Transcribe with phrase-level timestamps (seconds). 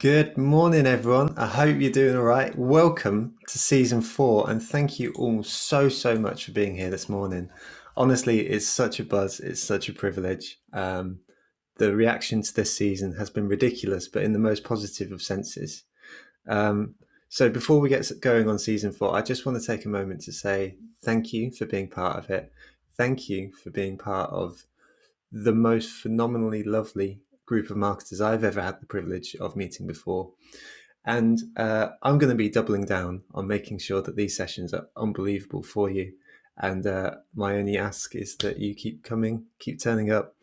[0.00, 1.34] Good morning, everyone.
[1.36, 2.56] I hope you're doing all right.
[2.56, 7.06] Welcome to season four, and thank you all so, so much for being here this
[7.06, 7.50] morning.
[7.98, 10.58] Honestly, it's such a buzz, it's such a privilege.
[10.72, 11.18] Um,
[11.76, 15.84] the reaction to this season has been ridiculous, but in the most positive of senses.
[16.48, 16.94] Um,
[17.28, 20.22] so, before we get going on season four, I just want to take a moment
[20.22, 22.50] to say thank you for being part of it.
[23.00, 24.66] Thank you for being part of
[25.32, 30.32] the most phenomenally lovely group of marketers I've ever had the privilege of meeting before.
[31.06, 34.88] And uh, I'm going to be doubling down on making sure that these sessions are
[34.98, 36.12] unbelievable for you.
[36.58, 40.34] And uh, my only ask is that you keep coming, keep turning up,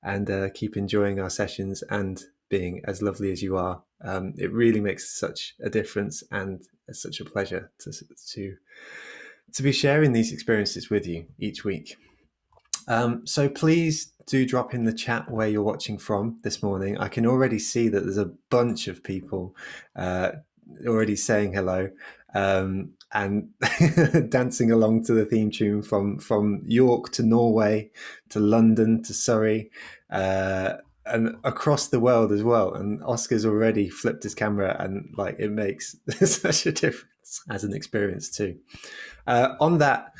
[0.00, 3.82] and uh, keep enjoying our sessions and being as lovely as you are.
[4.02, 7.90] Um, it really makes such a difference, and it's such a pleasure to
[8.34, 8.56] to
[9.52, 11.96] to be sharing these experiences with you each week.
[12.88, 16.98] Um, so please do drop in the chat where you're watching from this morning.
[16.98, 19.54] I can already see that there's a bunch of people
[19.96, 20.32] uh,
[20.86, 21.90] already saying hello
[22.34, 23.48] um, and
[24.28, 27.90] dancing along to the theme tune from from York to Norway
[28.30, 29.70] to London to Surrey.
[30.10, 30.74] Uh,
[31.06, 32.72] and across the world as well.
[32.74, 37.74] And Oscar's already flipped his camera, and like it makes such a difference as an
[37.74, 38.58] experience too.
[39.26, 40.14] Uh, on that,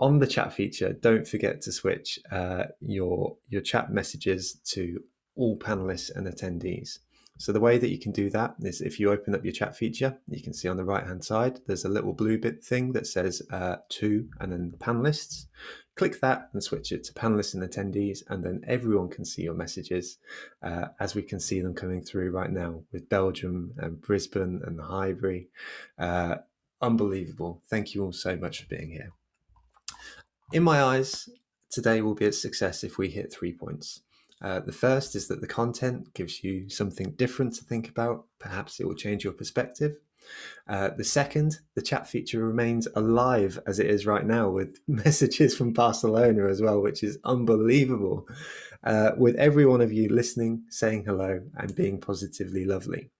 [0.00, 5.00] on the chat feature, don't forget to switch uh, your your chat messages to
[5.36, 6.98] all panelists and attendees.
[7.38, 9.74] So the way that you can do that is if you open up your chat
[9.74, 12.92] feature, you can see on the right hand side there's a little blue bit thing
[12.92, 15.46] that says uh, to and then panelists.
[15.96, 19.54] Click that and switch it to panelists and attendees, and then everyone can see your
[19.54, 20.18] messages
[20.62, 24.78] uh, as we can see them coming through right now with Belgium and Brisbane and
[24.78, 25.48] the Highbury.
[25.98, 26.36] Uh,
[26.80, 27.62] unbelievable.
[27.68, 29.12] Thank you all so much for being here.
[30.52, 31.28] In my eyes,
[31.70, 34.00] today will be a success if we hit three points.
[34.42, 38.24] Uh, the first is that the content gives you something different to think about.
[38.40, 39.98] Perhaps it will change your perspective.
[40.66, 45.56] Uh, the second, the chat feature remains alive as it is right now with messages
[45.56, 48.26] from Barcelona as well, which is unbelievable.
[48.82, 53.10] Uh, with every one of you listening, saying hello, and being positively lovely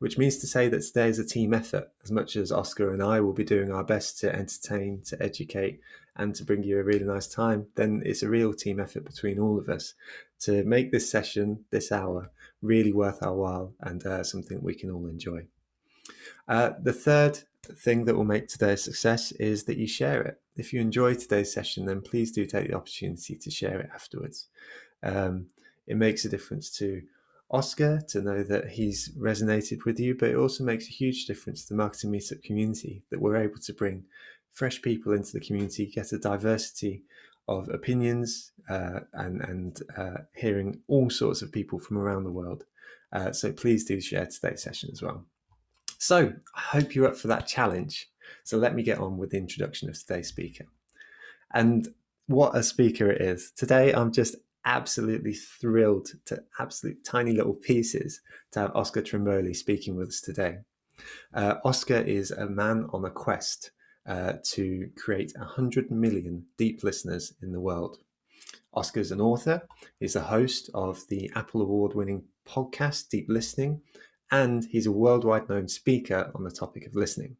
[0.00, 1.88] which means to say that today is a team effort.
[2.02, 5.80] As much as Oscar and I will be doing our best to entertain, to educate,
[6.16, 9.38] and to bring you a really nice time, then it's a real team effort between
[9.38, 9.94] all of us
[10.40, 12.30] to make this session, this hour,
[12.62, 15.44] really worth our while and uh, something we can all enjoy.
[16.48, 20.40] Uh, the third thing that will make today a success is that you share it.
[20.56, 24.48] If you enjoy today's session, then please do take the opportunity to share it afterwards.
[25.02, 25.46] Um,
[25.86, 27.02] it makes a difference to
[27.50, 31.62] Oscar to know that he's resonated with you, but it also makes a huge difference
[31.62, 34.04] to the marketing meetup community that we're able to bring
[34.54, 37.02] fresh people into the community, get a diversity
[37.46, 42.64] of opinions, uh, and and uh, hearing all sorts of people from around the world.
[43.12, 45.24] Uh, so please do share today's session as well.
[45.98, 48.10] So I hope you're up for that challenge.
[48.42, 50.64] So let me get on with the introduction of today's speaker.
[51.52, 51.88] And
[52.26, 53.52] what a speaker it is.
[53.56, 58.20] Today I'm just absolutely thrilled to absolute tiny little pieces
[58.52, 60.58] to have Oscar Trimboli speaking with us today.
[61.32, 63.70] Uh, Oscar is a man on a quest
[64.06, 67.98] uh, to create 100 million deep listeners in the world.
[68.72, 69.62] Oscar is an author,
[70.00, 73.80] he's a host of the Apple Award winning podcast Deep Listening,
[74.30, 77.36] and he's a worldwide known speaker on the topic of listening.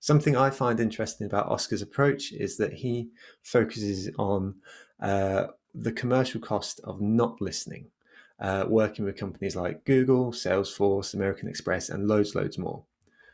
[0.00, 3.08] Something I find interesting about Oscar's approach is that he
[3.42, 4.56] focuses on
[5.00, 7.86] uh, the commercial cost of not listening,
[8.38, 12.84] uh, working with companies like Google, Salesforce, American Express, and loads, loads more.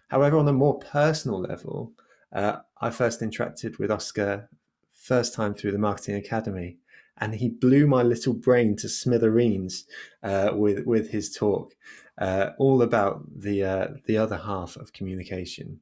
[0.09, 1.93] However, on a more personal level,
[2.33, 4.49] uh, I first interacted with Oscar
[4.93, 6.79] first time through the Marketing Academy,
[7.19, 9.87] and he blew my little brain to smithereens
[10.23, 11.75] uh, with with his talk,
[12.19, 15.81] uh, all about the uh, the other half of communication.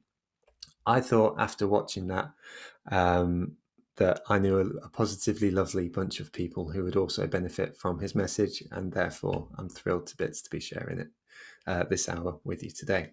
[0.85, 2.31] I thought after watching that
[2.91, 3.57] um,
[3.97, 7.99] that I knew a, a, positively lovely bunch of people who would also benefit from
[7.99, 11.09] his message, and therefore I'm thrilled to bits to be sharing it
[11.67, 13.11] uh, this hour with you today.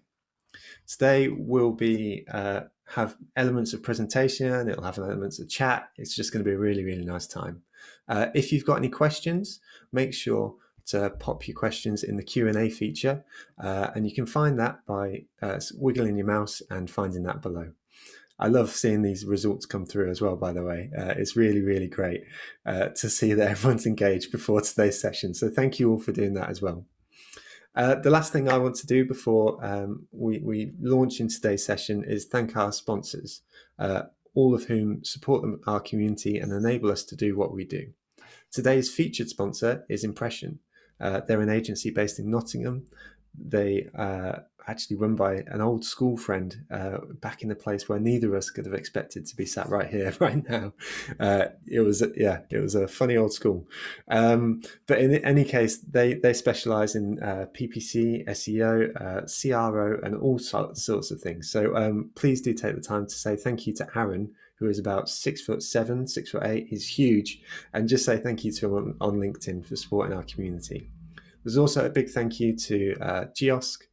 [0.87, 2.61] Today will be uh,
[2.95, 4.69] have elements of presentation.
[4.69, 5.89] It'll have elements of chat.
[5.97, 7.61] It's just going to be a really really nice time.
[8.07, 9.59] Uh, if you've got any questions,
[9.91, 10.55] make sure
[10.87, 13.23] to pop your questions in the Q&A feature
[13.61, 17.71] uh, and you can find that by uh, wiggling your mouse and finding that below.
[18.39, 20.91] I love seeing these results come through as well, by the way.
[20.97, 22.21] Uh, it's really, really great
[22.65, 25.33] uh, to see that everyone's engaged before today's session.
[25.33, 26.85] So thank you all for doing that as well.
[27.77, 31.63] Uh, the last thing I want to do before um, we, we, launch in today's
[31.63, 33.41] session is thank our sponsors,
[33.77, 34.01] uh,
[34.33, 37.85] all of whom support our community and enable us to do what we do.
[38.51, 40.57] Today's featured sponsor is Impression.
[40.99, 42.87] Uh, they're an agency based in Nottingham.
[43.37, 47.99] They uh, actually run by an old school friend uh, back in the place where
[47.99, 50.73] neither of us could have expected to be sat right here right now.
[51.19, 53.67] Uh, it was yeah, it was a funny old school.
[54.09, 60.15] Um, but in any case, they they specialize in uh, PPC, SEO, uh, CRO, and
[60.15, 61.49] all sorts of things.
[61.49, 64.31] So um, please do take the time to say thank you to Aaron.
[64.59, 66.67] Who is about six foot seven, six foot eight?
[66.67, 67.41] He's huge,
[67.73, 70.89] and just say thank you to him on, on LinkedIn for supporting our community.
[71.47, 73.83] There's also a big thank you to uh, Geosk,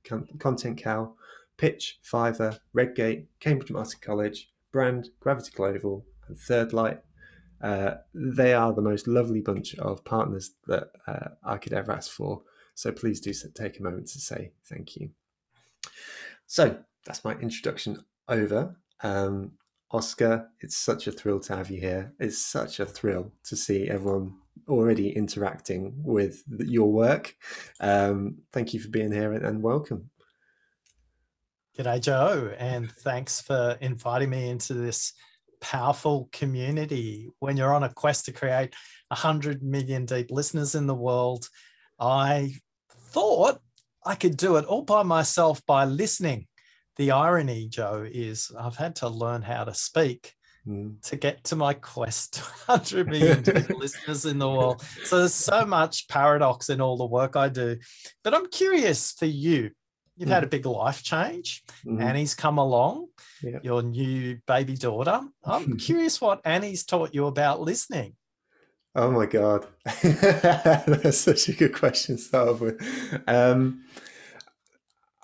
[0.41, 1.15] Content Cow,
[1.57, 6.99] Pitch, Fiverr, Redgate, Cambridge Marketing College, Brand, Gravity Global, and Third Light.
[7.63, 12.11] Uh, they are the most lovely bunch of partners that uh, I could ever ask
[12.11, 12.43] for.
[12.75, 15.11] So please do take a moment to say thank you.
[16.49, 18.75] So that's my introduction over.
[19.05, 19.53] Um,
[19.93, 22.15] Oscar, it's such a thrill to have you here.
[22.19, 24.39] It's such a thrill to see everyone
[24.69, 27.35] already interacting with your work.
[27.81, 30.11] Um, thank you for being here and, welcome.
[31.79, 35.13] G'day, Joe, and thanks for inviting me into this
[35.61, 37.31] powerful community.
[37.41, 38.75] When you're on a quest to create
[39.09, 41.49] 100 million deep listeners in the world,
[41.99, 42.55] I
[42.91, 43.61] thought
[44.05, 46.47] I could do it all by myself by listening
[46.97, 50.34] the irony, Joe, is I've had to learn how to speak
[50.67, 51.01] mm.
[51.09, 53.43] to get to my quest to 100 million
[53.79, 54.83] listeners in the world.
[55.05, 57.79] So there's so much paradox in all the work I do.
[58.23, 59.71] But I'm curious for you.
[60.17, 60.33] You've mm.
[60.33, 61.65] had a big life change.
[61.85, 62.01] Mm.
[62.01, 63.09] Annie's come along,
[63.63, 65.21] your new baby daughter.
[65.45, 68.15] I'm curious what Annie's taught you about listening.
[68.95, 69.67] Oh my God.
[70.03, 73.23] That's such a good question to start off with.
[73.27, 73.83] Um,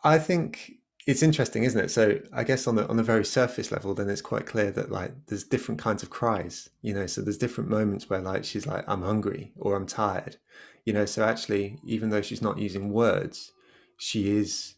[0.03, 1.91] I think it's interesting, isn't it?
[1.91, 4.91] So I guess on the on the very surface level, then it's quite clear that
[4.91, 7.06] like there's different kinds of cries, you know.
[7.06, 10.37] So there's different moments where like she's like I'm hungry or I'm tired,
[10.85, 11.06] you know.
[11.06, 13.52] So actually, even though she's not using words,
[13.97, 14.75] she is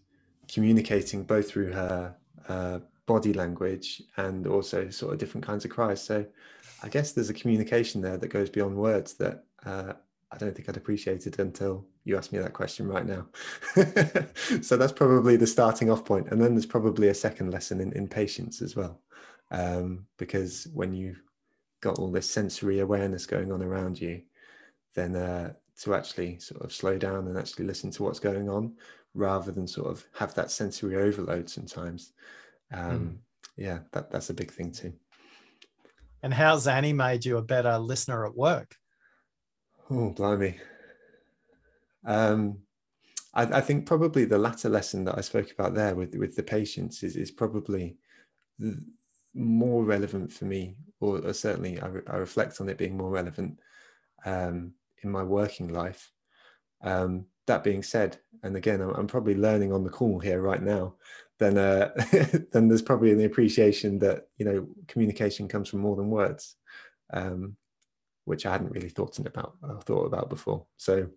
[0.49, 2.15] communicating both through her
[2.49, 6.03] uh, body language and also sort of different kinds of cries.
[6.03, 6.25] So
[6.83, 9.95] I guess there's a communication there that goes beyond words that uh,
[10.31, 13.27] I don't think I'd appreciated until you asked me that question right now.
[14.63, 16.29] so that's probably the starting off point.
[16.31, 19.01] And then there's probably a second lesson in, in patience as well.
[19.51, 21.23] Um, because when you've
[21.81, 24.23] got all this sensory awareness going on around you,
[24.95, 25.53] then uh,
[25.83, 28.75] to actually sort of slow down and actually listen to what's going on
[29.15, 32.13] rather than sort of have that sensory overload sometimes.
[32.73, 33.17] Um, mm.
[33.57, 34.93] Yeah, that, that's a big thing too.
[36.23, 38.77] And how's Annie made you a better listener at work?
[39.91, 40.59] Oh, blimey.
[42.05, 42.59] Um,
[43.35, 46.43] I, I, think probably the latter lesson that I spoke about there with, with the
[46.43, 47.97] patience is, is probably
[49.35, 53.11] more relevant for me, or, or certainly I, re, I, reflect on it being more
[53.11, 53.59] relevant
[54.25, 54.73] um,
[55.03, 56.11] in my working life.
[56.83, 60.63] Um, that being said, and again, I'm, I'm, probably learning on the call here right
[60.63, 60.95] now.
[61.39, 61.91] Then, uh,
[62.53, 66.57] then there's probably an appreciation that you know communication comes from more than words.
[67.13, 67.57] Um,
[68.25, 70.65] which I hadn't really thought about uh, thought about before.
[70.77, 71.09] So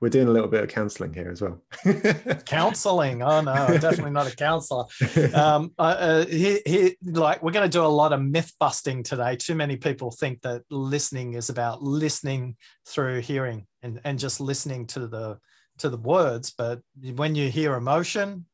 [0.00, 1.62] we're doing a little bit of counselling here as well.
[2.46, 3.22] counselling?
[3.22, 4.84] Oh no, definitely not a counsellor.
[5.34, 9.36] Um, uh, he, he, like we're going to do a lot of myth busting today.
[9.36, 12.56] Too many people think that listening is about listening
[12.86, 15.38] through hearing and and just listening to the
[15.78, 16.52] to the words.
[16.56, 16.80] But
[17.14, 18.46] when you hear emotion,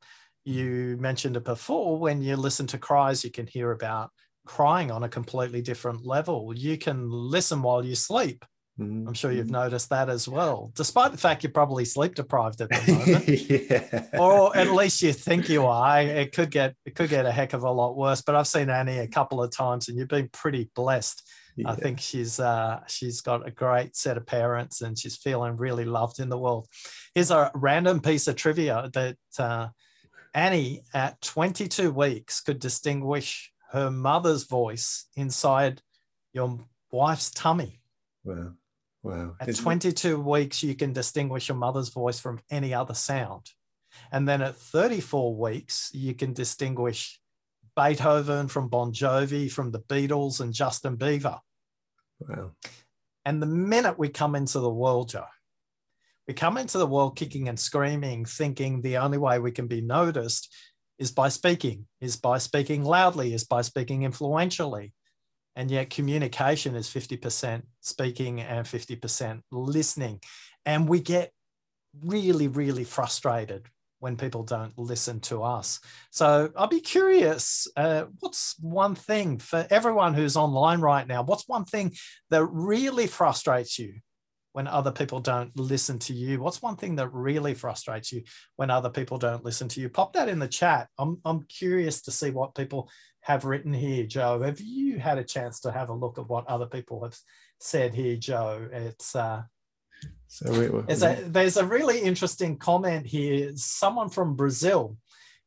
[0.45, 1.99] you mentioned it before.
[1.99, 4.11] When you listen to cries, you can hear about
[4.57, 6.53] crying on a completely different level.
[6.57, 8.45] You can listen while you sleep.
[8.81, 9.07] Mm-hmm.
[9.07, 9.63] I'm sure you've mm-hmm.
[9.65, 14.21] noticed that as well, despite the fact you're probably sleep deprived at the moment, yeah.
[14.21, 16.03] or at least you think you are.
[16.03, 18.23] It could get it could get a heck of a lot worse.
[18.23, 21.23] But I've seen Annie a couple of times, and you've been pretty blessed.
[21.57, 21.71] Yeah.
[21.71, 25.85] I think she's uh, she's got a great set of parents, and she's feeling really
[25.85, 26.67] loved in the world.
[27.15, 29.69] Here's a random piece of trivia that uh,
[30.35, 35.83] Annie, at 22 weeks, could distinguish her mother's voice inside
[36.33, 36.59] your
[36.91, 37.81] wife's tummy.
[38.25, 38.53] Wow.
[39.03, 39.37] Wow.
[39.41, 43.51] At 22 weeks, you can distinguish your mother's voice from any other sound.
[44.13, 47.21] And then at 34 weeks, you can distinguish
[47.77, 51.39] Beethoven from Bon Jovi, from the Beatles and Justin Bieber.
[52.21, 52.53] Wow.
[53.25, 55.25] And the minute we come into the world, Joe,
[56.29, 59.81] we come into the world kicking and screaming, thinking the only way we can be
[59.81, 60.53] noticed
[61.01, 64.93] is by speaking, is by speaking loudly, is by speaking influentially.
[65.57, 70.21] And yet, communication is 50% speaking and 50% listening.
[70.65, 71.33] And we get
[72.05, 75.81] really, really frustrated when people don't listen to us.
[76.11, 81.23] So I'd be curious uh, what's one thing for everyone who's online right now?
[81.23, 81.95] What's one thing
[82.31, 83.95] that really frustrates you
[84.53, 86.41] when other people don't listen to you?
[86.41, 88.23] What's one thing that really frustrates you
[88.57, 89.89] when other people don't listen to you?
[89.89, 90.89] Pop that in the chat.
[90.99, 92.91] I'm, I'm curious to see what people
[93.23, 94.43] have written here, Joe.
[94.43, 97.17] Have you had a chance to have a look at what other people have
[97.61, 98.69] said here, Joe?
[98.73, 99.43] It's uh,
[100.27, 103.53] so we, a, there's a really interesting comment here.
[103.57, 104.97] Someone from Brazil,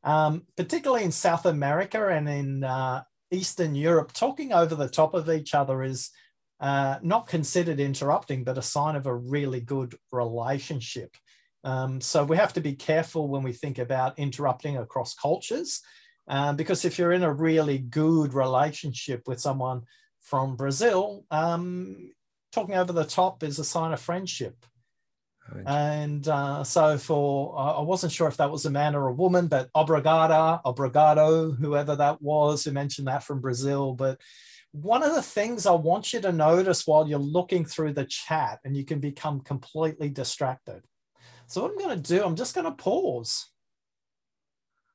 [0.04, 5.30] um, particularly in South America and in uh, Eastern Europe, talking over the top of
[5.30, 6.12] each other is
[6.64, 11.14] uh, not considered interrupting, but a sign of a really good relationship.
[11.66, 15.82] Um, so we have to be careful when we think about interrupting across cultures,
[16.30, 19.82] uh, because if you're in a really good relationship with someone
[20.22, 22.14] from Brazil, um,
[22.54, 24.66] talking over the top is a sign of friendship.
[25.66, 29.48] And uh, so, for I wasn't sure if that was a man or a woman,
[29.48, 33.94] but obrigada, obrigado, whoever that was who mentioned that from Brazil.
[33.94, 34.22] But
[34.74, 38.60] one of the things I want you to notice while you're looking through the chat
[38.66, 40.82] and you can become completely distracted.
[41.46, 43.50] So, what I'm going to do, I'm just going to pause.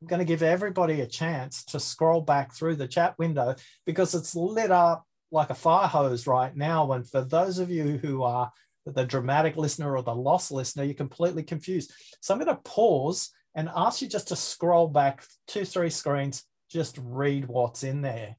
[0.03, 3.55] I'm going to give everybody a chance to scroll back through the chat window
[3.87, 6.91] because it's lit up like a fire hose right now.
[6.93, 8.51] And for those of you who are
[8.85, 11.93] the dramatic listener or the lost listener, you're completely confused.
[12.21, 16.43] So, I'm going to pause and ask you just to scroll back two, three screens,
[16.69, 18.37] just read what's in there.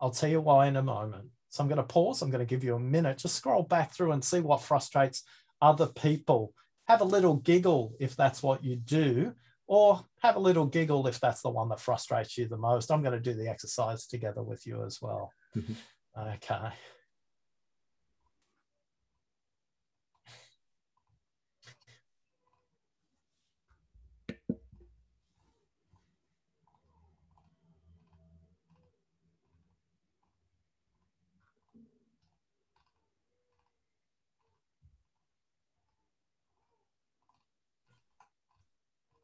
[0.00, 1.28] I'll tell you why in a moment.
[1.48, 2.22] So I'm going to pause.
[2.22, 3.18] I'm going to give you a minute.
[3.18, 5.22] Just scroll back through and see what frustrates
[5.62, 6.52] other people.
[6.88, 9.32] Have a little giggle if that's what you do,
[9.66, 12.90] or have a little giggle if that's the one that frustrates you the most.
[12.90, 15.32] I'm going to do the exercise together with you as well.
[15.56, 15.72] Mm-hmm.
[16.34, 16.68] Okay.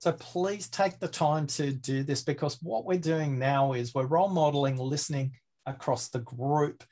[0.03, 4.07] So please take the time to do this because what we're doing now is we're
[4.07, 5.31] role modeling listening
[5.65, 6.83] across the group.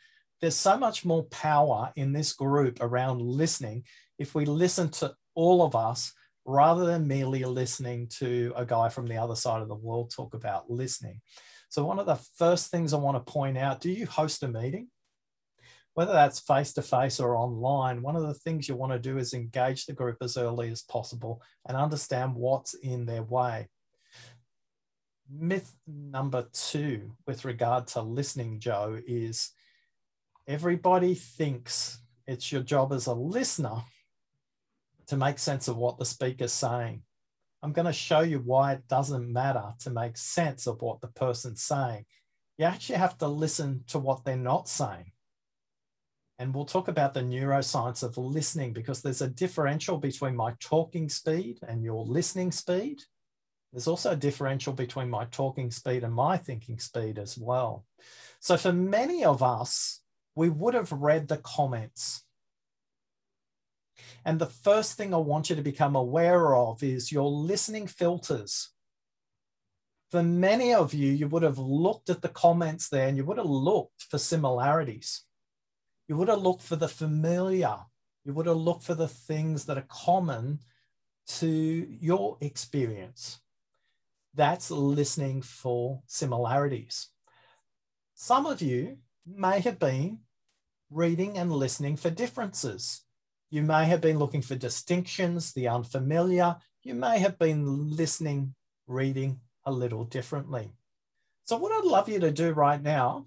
[0.41, 3.83] There's so much more power in this group around listening
[4.21, 6.13] if we listen to all of us
[6.45, 10.35] rather than merely listening to a guy from the other side of the world talk
[10.35, 11.21] about listening.
[11.69, 14.49] So, one of the first things I want to point out do you host a
[14.49, 14.87] meeting?
[15.95, 19.19] Whether that's face to face or online, one of the things you want to do
[19.19, 23.69] is engage the group as early as possible and understand what's in their way.
[25.29, 29.51] Myth number two, with regard to listening, Joe, is
[30.47, 33.83] everybody thinks it's your job as a listener
[35.09, 37.03] to make sense of what the speaker's saying.
[37.63, 41.09] I'm going to show you why it doesn't matter to make sense of what the
[41.09, 42.07] person's saying.
[42.59, 45.13] You actually have to listen to what they're not saying.
[46.41, 51.11] And we'll talk about the neuroscience of listening because there's a differential between my talking
[51.11, 53.03] speed and your listening speed.
[53.75, 57.85] There's also a differential between my talking speed and my thinking speed as well.
[58.41, 60.01] So, for many of us,
[60.35, 62.25] we would have read the comments.
[64.25, 68.71] And the first thing I want you to become aware of is your listening filters.
[70.11, 73.37] For many of you, you would have looked at the comments there and you would
[73.37, 75.27] have looked for similarities.
[76.11, 77.77] You would have looked for the familiar.
[78.25, 80.59] You would have looked for the things that are common
[81.39, 81.49] to
[81.89, 83.39] your experience.
[84.35, 87.11] That's listening for similarities.
[88.15, 90.19] Some of you may have been
[90.91, 93.03] reading and listening for differences.
[93.49, 96.57] You may have been looking for distinctions, the unfamiliar.
[96.83, 98.57] You may have been listening,
[98.89, 100.73] reading a little differently.
[101.45, 103.27] So, what I'd love you to do right now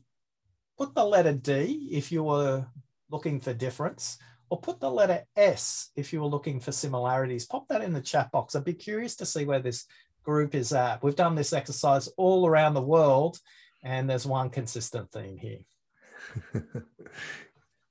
[0.77, 2.65] put the letter D if you were
[3.10, 4.18] looking for difference,
[4.50, 7.46] or put the letter S if you were looking for similarities.
[7.46, 8.56] Pop that in the chat box.
[8.56, 9.86] I'd be curious to see where this
[10.24, 11.03] group is at.
[11.03, 13.39] We've done this exercise all around the world,
[13.84, 15.60] and there's one consistent theme here.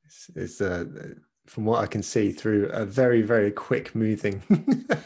[0.04, 0.84] it's, it's uh,
[1.46, 4.42] from what I can see through a very, very quick moving.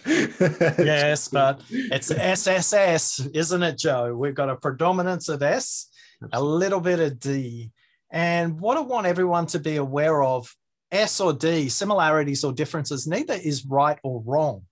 [0.06, 4.14] yes, but it's SSS, isn't it, Joe?
[4.14, 5.88] We've got a predominance of S
[6.32, 7.72] a little bit of D.
[8.10, 10.54] And what I want everyone to be aware of
[10.90, 14.62] S or D, similarities or differences, neither is right or wrong,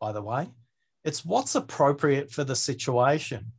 [0.00, 0.48] by the way.
[1.04, 3.52] It's what's appropriate for the situation.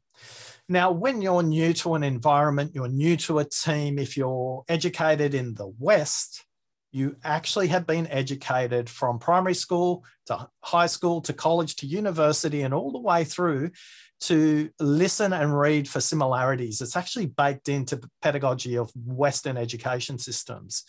[0.68, 5.36] Now, when you're new to an environment, you're new to a team, if you're educated
[5.36, 6.44] in the West,
[6.92, 12.62] you actually have been educated from primary school to high school to college to university
[12.62, 13.70] and all the way through
[14.22, 16.82] to listen and read for similarities.
[16.82, 20.84] It's actually baked into the pedagogy of Western education systems.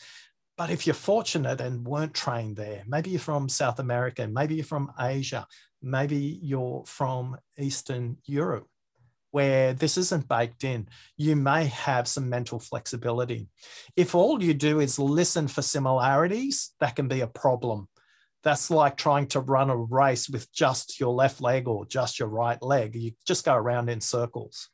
[0.57, 4.65] But if you're fortunate and weren't trained there, maybe you're from South America, maybe you're
[4.65, 5.47] from Asia,
[5.83, 8.67] maybe you're from Eastern Europe,
[9.33, 13.49] where this isn't baked in, you may have some mental flexibility.
[13.97, 17.89] If all you do is listen for similarities, that can be a problem.
[18.47, 22.29] That's like trying to run a race with just your left leg or just your
[22.29, 22.95] right leg.
[22.95, 24.69] You just go around in circles.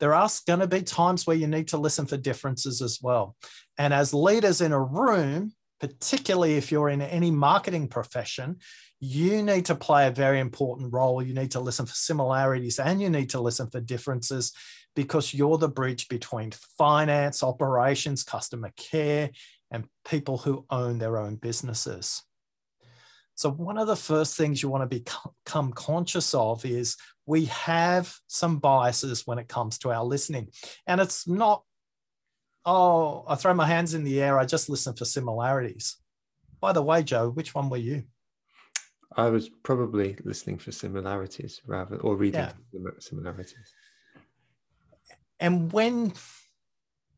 [0.00, 3.34] There are going to be times where you need to listen for differences as well.
[3.78, 8.58] And as leaders in a room, particularly if you're in any marketing profession,
[9.00, 11.22] you need to play a very important role.
[11.22, 14.52] You need to listen for similarities and you need to listen for differences
[14.94, 19.30] because you're the bridge between finance, operations, customer care,
[19.70, 22.22] and people who own their own businesses.
[23.36, 25.00] So, one of the first things you want to
[25.44, 30.48] become conscious of is we have some biases when it comes to our listening.
[30.86, 31.62] And it's not,
[32.64, 35.96] oh, I throw my hands in the air, I just listen for similarities.
[36.60, 38.04] By the way, Joe, which one were you?
[39.14, 42.90] I was probably listening for similarities rather, or reading yeah.
[43.00, 43.74] similarities.
[45.38, 46.14] And when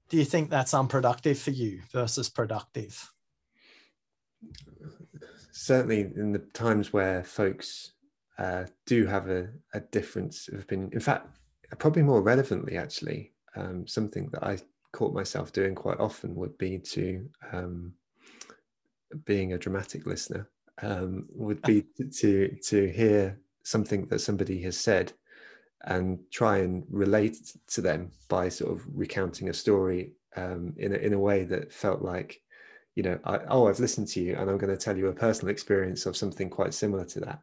[0.09, 3.09] do you think that's unproductive for you versus productive?
[5.59, 7.93] Certainly in the times where folks
[8.39, 10.89] uh, do have a, a, difference of opinion.
[10.93, 11.27] In fact,
[11.79, 14.59] probably more relevantly, actually, um, something that I
[14.93, 17.93] caught myself doing quite often would be to um,
[19.25, 20.49] being a dramatic listener.
[20.81, 21.85] Um, would be
[22.21, 25.13] to to hear something that somebody has said
[25.83, 27.37] and try and relate
[27.67, 31.73] to them by sort of recounting a story um, in a, in a way that
[31.73, 32.41] felt like
[32.99, 35.13] you know, I, oh, I've listened to you and I'm going to tell you a
[35.13, 37.39] personal experience of something quite similar to that.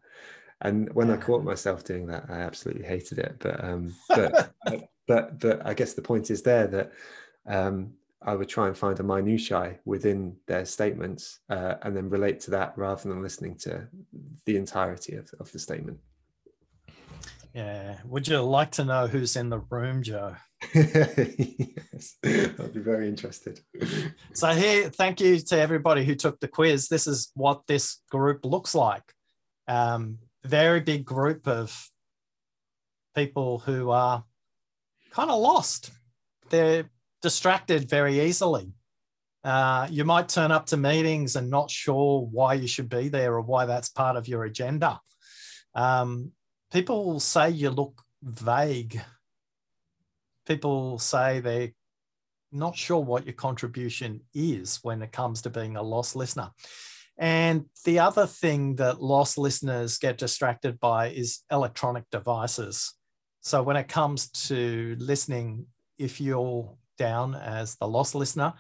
[0.60, 3.38] And when I caught myself doing that, I absolutely hated it.
[3.40, 4.52] But, um, but,
[5.08, 6.92] but, but I guess the point is there that
[7.48, 12.42] um, I would try and find a minutiae within their statements uh, and then relate
[12.42, 13.88] to that rather than listening to
[14.44, 16.00] the entirety of, of the statement.
[17.54, 17.96] Yeah.
[18.04, 20.36] Would you like to know who's in the room, Joe?
[20.74, 23.60] Yes, I'd be very interested.
[24.34, 26.88] so here, thank you to everybody who took the quiz.
[26.88, 29.04] This is what this group looks like.
[29.68, 31.90] Um, very big group of
[33.16, 34.24] people who are
[35.12, 35.92] kind of lost.
[36.50, 36.90] They're
[37.22, 38.72] distracted very easily.
[39.44, 43.34] Uh, you might turn up to meetings and not sure why you should be there
[43.34, 45.00] or why that's part of your agenda.
[45.76, 46.32] Um,
[46.72, 49.00] people say you look vague.
[50.46, 51.72] People say they're
[52.52, 56.52] not sure what your contribution is when it comes to being a lost listener.
[57.18, 62.94] And the other thing that lost listeners get distracted by is electronic devices.
[63.42, 68.54] So when it comes to listening, if you're down as the lost listener,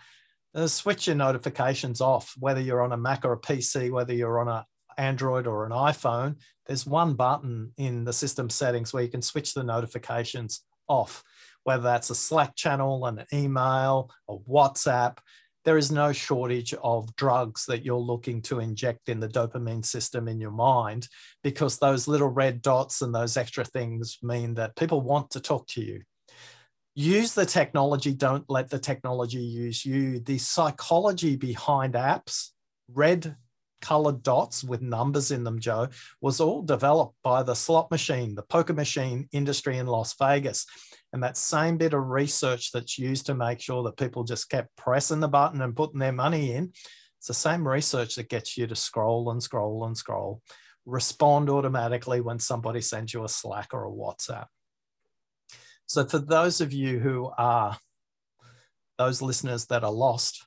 [0.53, 4.39] uh, switch your notifications off, whether you're on a Mac or a PC, whether you're
[4.39, 4.63] on an
[4.97, 9.53] Android or an iPhone, there's one button in the system settings where you can switch
[9.53, 11.23] the notifications off,
[11.65, 15.17] whether that's a Slack channel, an email, a WhatsApp.
[15.65, 20.27] There is no shortage of drugs that you're looking to inject in the dopamine system
[20.27, 21.07] in your mind
[21.43, 25.67] because those little red dots and those extra things mean that people want to talk
[25.69, 26.03] to you.
[26.93, 30.19] Use the technology, don't let the technology use you.
[30.19, 32.51] The psychology behind apps,
[32.93, 33.35] red
[33.85, 38.41] colored dots with numbers in them, Joe, was all developed by the slot machine, the
[38.41, 40.65] poker machine industry in Las Vegas.
[41.13, 44.75] And that same bit of research that's used to make sure that people just kept
[44.75, 46.71] pressing the button and putting their money in,
[47.19, 50.41] it's the same research that gets you to scroll and scroll and scroll,
[50.85, 54.47] respond automatically when somebody sends you a Slack or a WhatsApp.
[55.85, 57.77] So, for those of you who are
[58.97, 60.45] those listeners that are lost,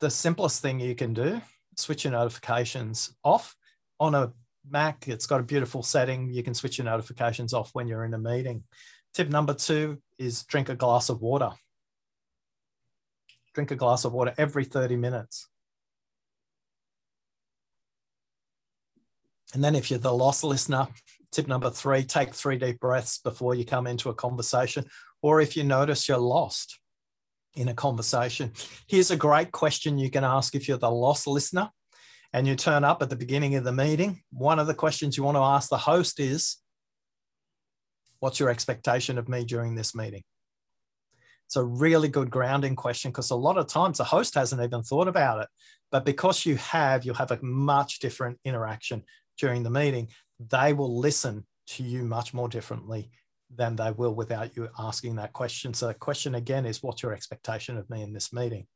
[0.00, 1.40] the simplest thing you can do
[1.76, 3.56] switch your notifications off.
[4.00, 4.32] On a
[4.68, 6.30] Mac, it's got a beautiful setting.
[6.30, 8.64] You can switch your notifications off when you're in a meeting.
[9.12, 11.50] Tip number two is drink a glass of water.
[13.54, 15.48] Drink a glass of water every 30 minutes.
[19.52, 20.88] And then if you're the lost listener,
[21.30, 24.84] tip number three, take three deep breaths before you come into a conversation.
[25.22, 26.80] Or if you notice you're lost,
[27.54, 28.52] in a conversation.
[28.86, 31.70] Here's a great question you can ask if you're the lost listener
[32.32, 34.22] and you turn up at the beginning of the meeting.
[34.32, 36.58] One of the questions you want to ask the host is
[38.24, 40.22] What's your expectation of me during this meeting?
[41.46, 44.82] It's a really good grounding question because a lot of times the host hasn't even
[44.82, 45.48] thought about it.
[45.92, 49.04] But because you have, you'll have a much different interaction
[49.38, 50.08] during the meeting.
[50.40, 53.10] They will listen to you much more differently
[53.56, 55.74] than they will without you asking that question.
[55.74, 58.66] So the question again is, what's your expectation of me in this meeting?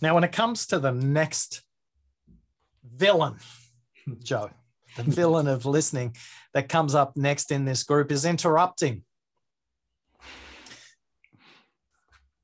[0.00, 1.62] Now, when it comes to the next
[2.84, 3.36] villain,
[4.22, 4.50] Joe,
[4.96, 6.16] the villain of listening
[6.52, 9.02] that comes up next in this group is interrupting.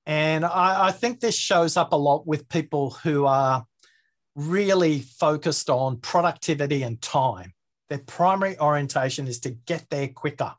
[0.06, 3.64] And I, I, think this shows up a lot with people who are
[4.34, 7.52] really focused on productivity and time.
[7.90, 10.54] Their primary orientation is to get there quicker.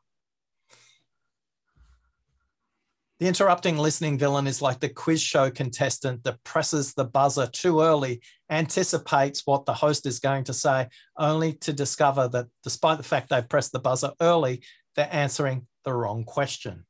[3.18, 7.80] The interrupting listening villain is like the quiz show contestant that presses the buzzer too
[7.80, 13.04] early, anticipates what the host is going to say, only to discover that despite the
[13.04, 14.62] fact they've pressed the buzzer early,
[14.96, 16.84] they're answering the wrong question.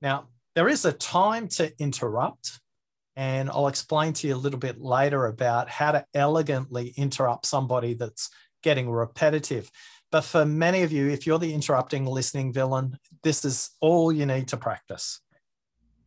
[0.00, 2.60] Now, there is a time to interrupt,
[3.16, 7.94] and I'll explain to you a little bit later about how to elegantly interrupt somebody
[7.94, 8.30] that's
[8.62, 9.70] getting repetitive.
[10.10, 14.24] But for many of you, if you're the interrupting listening villain, this is all you
[14.26, 15.20] need to practice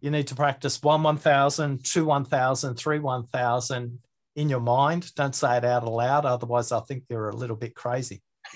[0.02, 4.00] you need to practice one 1000, two 1000, three 1000
[4.36, 5.14] in your mind.
[5.16, 8.24] Don't say it out aloud, otherwise, I think you're a little bit crazy.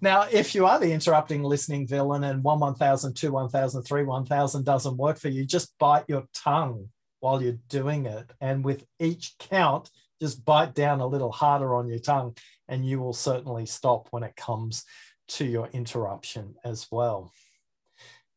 [0.00, 4.64] now, if you are the interrupting listening villain and one 1000, two 1000, three 1000
[4.64, 8.30] doesn't work for you, just bite your tongue while you're doing it.
[8.40, 12.36] And with each count, just bite down a little harder on your tongue,
[12.68, 14.84] and you will certainly stop when it comes
[15.28, 17.32] to your interruption as well.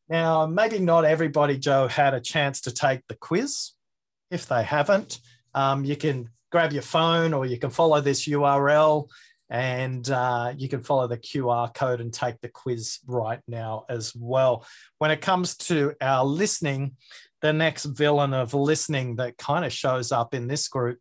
[0.08, 3.72] Now, maybe not everybody, Joe, had a chance to take the quiz.
[4.30, 5.20] If they haven't,
[5.54, 9.08] um, you can grab your phone or you can follow this URL
[9.50, 14.14] and uh, you can follow the QR code and take the quiz right now as
[14.14, 14.64] well.
[14.98, 16.96] When it comes to our listening,
[17.40, 20.98] the next villain of listening that kind of shows up in this group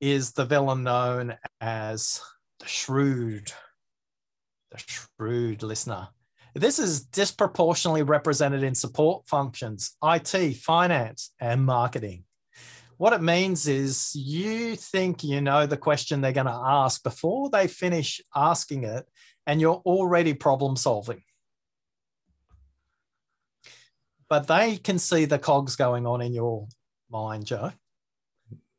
[0.00, 2.20] is the villain known as
[2.60, 3.52] the shrewd,
[4.70, 6.08] the shrewd listener.
[6.54, 12.24] This is disproportionately represented in support functions, IT, finance, and marketing.
[12.96, 17.50] What it means is you think you know the question they're going to ask before
[17.50, 19.04] they finish asking it,
[19.46, 21.22] and you're already problem solving.
[24.28, 26.68] But they can see the cogs going on in your
[27.10, 27.72] mind, Joe.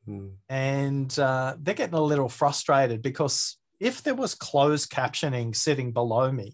[0.08, 0.34] Mm.
[0.50, 6.32] And uh, they're getting a little frustrated because if there was closed captioning sitting below
[6.32, 6.54] me,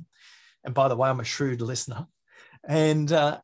[0.63, 2.07] and by the way, I'm a shrewd listener.
[2.67, 3.39] And uh,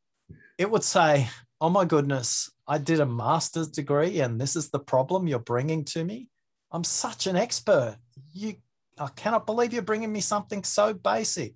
[0.57, 1.27] it would say,
[1.59, 5.83] Oh my goodness, I did a master's degree and this is the problem you're bringing
[5.85, 6.29] to me.
[6.71, 7.97] I'm such an expert.
[8.31, 8.55] You,
[8.99, 11.55] I cannot believe you're bringing me something so basic.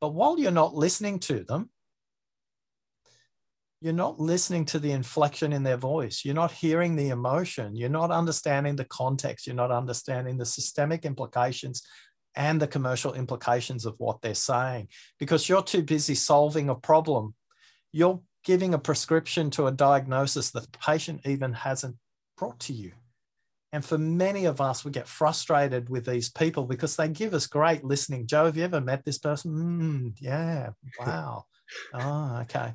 [0.00, 1.68] But while you're not listening to them,
[3.82, 6.22] you're not listening to the inflection in their voice.
[6.24, 7.74] You're not hearing the emotion.
[7.74, 9.44] You're not understanding the context.
[9.46, 11.82] You're not understanding the systemic implications
[12.36, 17.34] and the commercial implications of what they're saying because you're too busy solving a problem.
[17.90, 21.96] You're giving a prescription to a diagnosis that the patient even hasn't
[22.38, 22.92] brought to you.
[23.72, 27.46] And for many of us, we get frustrated with these people because they give us
[27.46, 28.26] great listening.
[28.26, 29.52] Joe, have you ever met this person?
[29.52, 31.46] Mm, yeah, wow.
[31.94, 32.74] Oh, okay.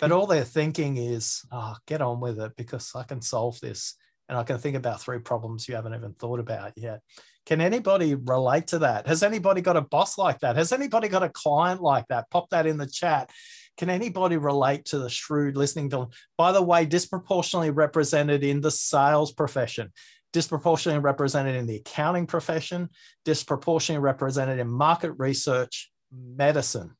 [0.00, 3.94] But all they're thinking is, oh, get on with it because I can solve this.
[4.28, 7.00] And I can think about three problems you haven't even thought about yet.
[7.46, 9.06] Can anybody relate to that?
[9.06, 10.56] Has anybody got a boss like that?
[10.56, 12.30] Has anybody got a client like that?
[12.30, 13.30] Pop that in the chat.
[13.76, 16.08] Can anybody relate to the shrewd listening villain?
[16.38, 19.92] By the way, disproportionately represented in the sales profession,
[20.32, 22.88] disproportionately represented in the accounting profession,
[23.26, 26.96] disproportionately represented in market research, medicine,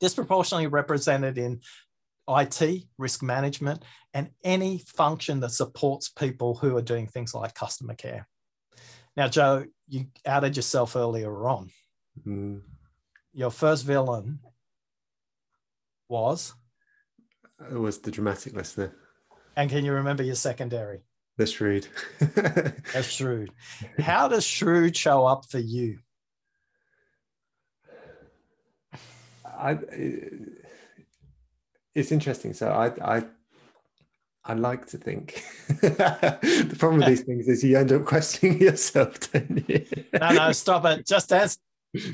[0.00, 1.60] disproportionately represented in
[2.28, 3.82] IT, risk management,
[4.14, 8.26] and any function that supports people who are doing things like customer care.
[9.16, 11.70] Now, Joe, you outed yourself earlier on.
[12.26, 12.62] Mm.
[13.32, 14.40] Your first villain
[16.08, 16.54] was?
[17.70, 18.94] It was the dramatic listener.
[19.56, 21.00] And can you remember your secondary?
[21.36, 21.88] The shrewd.
[22.20, 23.50] That's shrewd.
[23.98, 25.98] How does shrewd show up for you?
[29.60, 29.78] I,
[31.94, 32.54] it's interesting.
[32.54, 33.24] So I, I
[34.44, 35.44] I like to think.
[35.68, 39.86] the problem with these things is you end up questioning yourself, don't you?
[40.18, 41.06] no, no, stop it.
[41.06, 41.58] Just answer,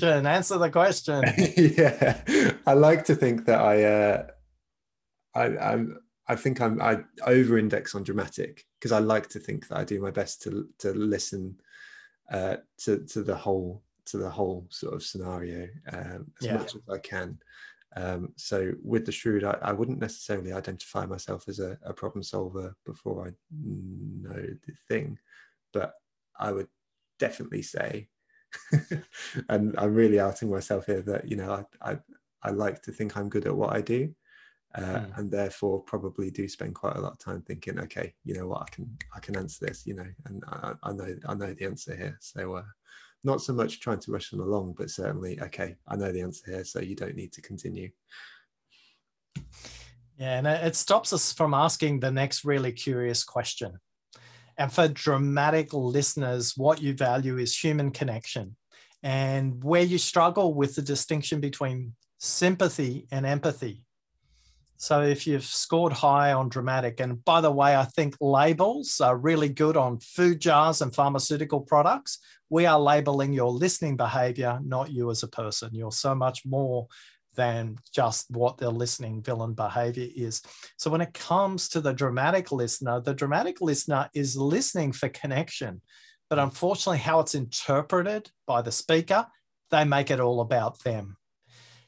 [0.03, 1.23] answer the question.
[1.57, 2.21] yeah,
[2.65, 4.27] I like to think that I, uh,
[5.35, 9.77] I, I'm, I think I'm, I over-index on dramatic because I like to think that
[9.77, 11.61] I do my best to to listen
[12.29, 16.57] uh, to to the whole to the whole sort of scenario um, as yeah.
[16.57, 17.37] much as I can.
[17.95, 22.21] Um, so with the shrewd, I, I, wouldn't necessarily identify myself as a, a, problem
[22.21, 25.17] solver before I know the thing,
[25.73, 25.93] but
[26.37, 26.67] I would
[27.17, 28.09] definitely say,
[29.49, 31.97] and I'm really outing myself here that you know I, I,
[32.43, 34.13] I like to think I'm good at what I do,
[34.75, 35.17] uh, mm.
[35.17, 38.61] and therefore probably do spend quite a lot of time thinking, okay, you know what,
[38.61, 41.65] I can I can answer this, you know, and I, I know I know the
[41.65, 42.17] answer here.
[42.21, 42.63] So uh,
[43.27, 46.49] not so much trying to rush them along, but certainly, okay, I know the answer
[46.49, 47.91] here, so you don't need to continue.
[50.17, 53.77] Yeah, and it stops us from asking the next really curious question.
[54.57, 58.55] And for dramatic listeners, what you value is human connection.
[59.03, 63.83] And where you struggle with the distinction between sympathy and empathy.
[64.77, 69.17] So if you've scored high on dramatic, and by the way, I think labels are
[69.17, 72.19] really good on food jars and pharmaceutical products.
[72.49, 75.73] We are labeling your listening behavior, not you as a person.
[75.73, 76.87] You're so much more
[77.35, 80.41] than just what their listening villain behavior is.
[80.77, 85.81] So when it comes to the dramatic listener, the dramatic listener is listening for connection.
[86.29, 89.27] But unfortunately, how it's interpreted by the speaker,
[89.69, 91.17] they make it all about them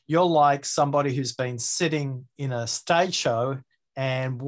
[0.09, 3.55] you're like somebody who's been sitting in a stage show
[3.95, 4.41] and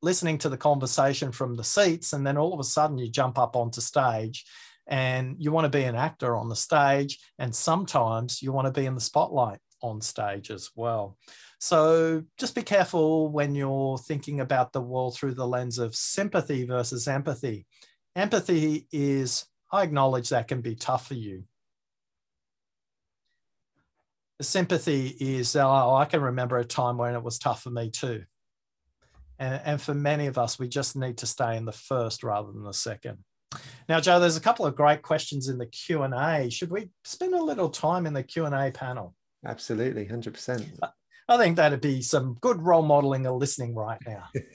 [0.00, 3.38] listening to the conversation from the seats and then all of a sudden you jump
[3.38, 4.46] up onto stage
[4.86, 8.80] and you want to be an actor on the stage and sometimes you want to
[8.80, 11.16] be in the spotlight on stage as well
[11.58, 16.64] so just be careful when you're thinking about the world through the lens of sympathy
[16.64, 17.66] versus empathy
[18.16, 21.44] empathy is i acknowledge that can be tough for you
[24.42, 27.90] the sympathy is oh, I can remember a time when it was tough for me
[27.90, 28.24] too.
[29.38, 32.50] And, and for many of us, we just need to stay in the first rather
[32.50, 33.18] than the second.
[33.88, 36.50] Now, Joe, there's a couple of great questions in the Q and A.
[36.50, 39.14] Should we spend a little time in the Q and A panel?
[39.44, 40.66] Absolutely, hundred percent.
[41.28, 44.28] I think that'd be some good role modeling and listening right now.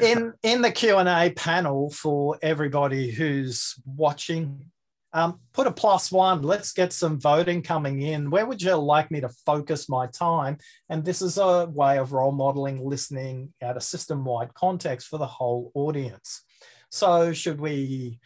[0.00, 4.72] in in the Q and A panel for everybody who's watching
[5.14, 6.42] um, put a plus one.
[6.42, 8.30] Let's get some voting coming in.
[8.30, 10.56] Where would you like me to focus my time?
[10.88, 15.18] And this is a way of role modeling listening at a system wide context for
[15.18, 16.42] the whole audience.
[16.92, 18.20] So, should we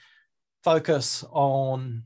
[0.65, 2.03] focus on?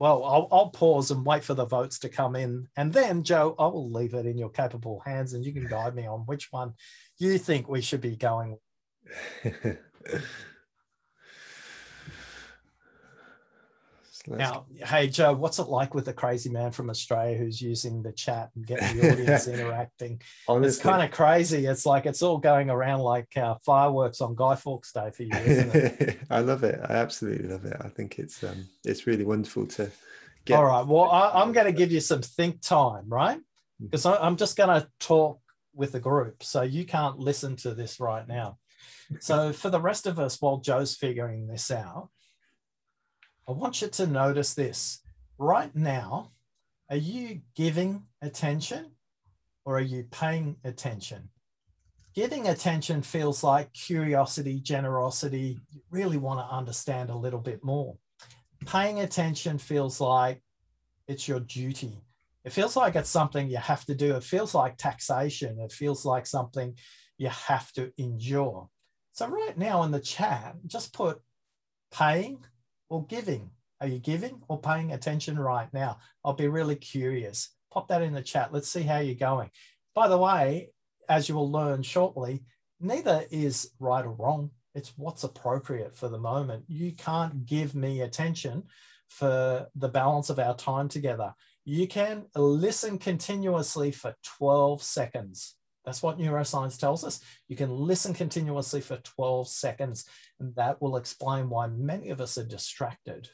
[0.00, 2.66] Well, I'll, I'll pause and wait for the votes to come in.
[2.76, 5.94] And then, Joe, I will leave it in your capable hands and you can guide
[5.94, 6.74] me on which one
[7.18, 8.58] you think we should be going.
[14.28, 18.12] now, hey Joe, what's it like with a crazy man from Australia who's using the
[18.12, 20.20] chat and getting the audience interacting?
[20.48, 20.68] Honestly.
[20.68, 21.66] It's kind of crazy.
[21.66, 26.16] It's like it's all going around like uh, fireworks on Guy Fawkes Day for you.
[26.30, 26.80] I love it.
[26.82, 27.76] I absolutely love it.
[27.80, 29.90] I think it's um, it's really wonderful to
[30.44, 30.56] get.
[30.56, 30.86] All right.
[30.86, 33.40] Well, I, am going to give you some think time, right?
[33.80, 34.18] Because mm.
[34.20, 35.40] I'm just going to talk
[35.74, 38.58] with the group, so you can't listen to this right now.
[39.20, 42.08] So for the rest of us, while Joe's figuring this out
[43.48, 45.00] I want you to notice this.
[45.38, 46.32] Right now,
[46.90, 48.92] are you giving attention
[49.64, 51.28] or are you paying attention?
[52.12, 55.60] Giving attention feels like curiosity, generosity.
[55.70, 57.96] You really want to understand a little bit more.
[58.64, 60.42] Paying attention feels like
[61.06, 62.00] it's your duty.
[62.44, 64.16] It feels like it's something you have to do.
[64.16, 65.60] It feels like taxation.
[65.60, 66.74] It feels like something
[67.18, 68.68] you have to endure.
[69.12, 71.20] So, right now in the chat, just put
[71.92, 72.44] paying
[72.88, 73.50] or giving?
[73.80, 75.98] Are you giving or paying attention right now?
[76.24, 77.50] I'll be really curious.
[77.72, 78.52] Pop that in the chat.
[78.52, 79.50] Let's see how you're going.
[79.94, 80.70] By the way,
[81.08, 82.44] as you will learn shortly,
[82.80, 84.50] neither is right or wrong.
[84.74, 86.64] It's what's appropriate for the moment.
[86.68, 88.64] You can't give me attention
[89.08, 91.34] for the balance of our time together.
[91.64, 95.55] You can listen continuously for 12 seconds.
[95.86, 97.20] That's what neuroscience tells us.
[97.48, 100.04] You can listen continuously for 12 seconds,
[100.40, 103.30] and that will explain why many of us are distracted.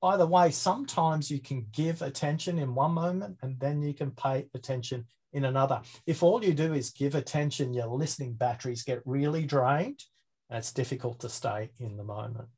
[0.00, 4.12] By the way, sometimes you can give attention in one moment and then you can
[4.12, 5.82] pay attention in another.
[6.06, 10.02] If all you do is give attention, your listening batteries get really drained
[10.48, 12.48] and it's difficult to stay in the moment.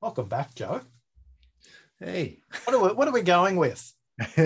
[0.00, 0.82] Welcome back, Joe.
[1.98, 2.38] Hey.
[2.64, 3.92] What are we, what are we going with?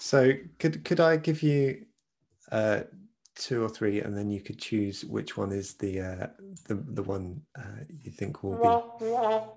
[0.00, 1.84] So could could I give you
[2.50, 2.80] uh,
[3.34, 6.26] two or three, and then you could choose which one is the uh,
[6.66, 9.06] the the one uh, you think will be.
[9.06, 9.54] no,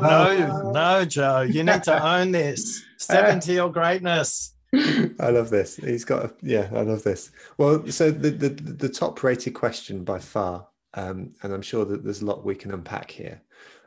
[0.00, 1.40] no, no, Joe.
[1.40, 2.84] You need to own this.
[2.98, 4.52] Step into your greatness.
[4.74, 5.76] I love this.
[5.76, 7.30] He's got a, yeah, I love this.
[7.58, 12.04] Well, so the the, the top rated question by far, um, and I'm sure that
[12.04, 13.40] there's a lot we can unpack here,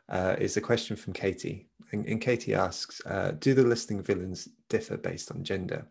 [0.09, 1.67] uh, is a question from Katie.
[1.91, 5.87] And, and Katie asks uh, Do the listening villains differ based on gender?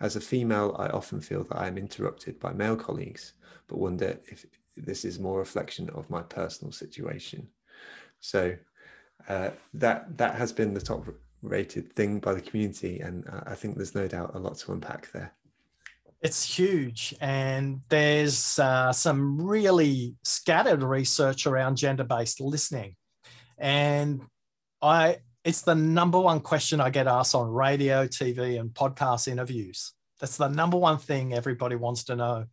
[0.00, 3.34] As a female, I often feel that I am interrupted by male colleagues,
[3.68, 4.44] but wonder if
[4.76, 7.48] this is more reflection of my personal situation.
[8.20, 8.56] So
[9.28, 11.06] uh, that that has been the top
[11.42, 15.12] rated thing by the community, and I think there's no doubt a lot to unpack
[15.12, 15.32] there.
[16.22, 22.96] It's huge, and there's uh, some really scattered research around gender-based listening,
[23.58, 24.22] and
[24.82, 29.92] I it's the number one question I get asked on radio, TV, and podcast interviews.
[30.18, 32.46] That's the number one thing everybody wants to know.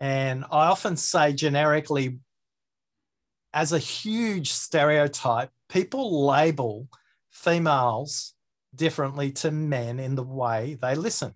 [0.00, 2.18] And I often say generically,
[3.52, 6.88] as a huge stereotype, people label
[7.30, 8.34] females
[8.74, 11.34] differently to men in the way they listen.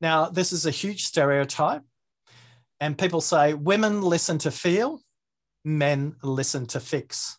[0.00, 1.82] Now, this is a huge stereotype.
[2.80, 5.00] And people say women listen to feel,
[5.64, 7.38] men listen to fix.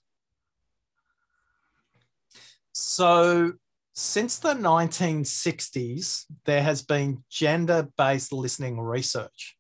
[2.74, 3.54] So,
[3.94, 9.58] since the 1960s, there has been gender based listening research,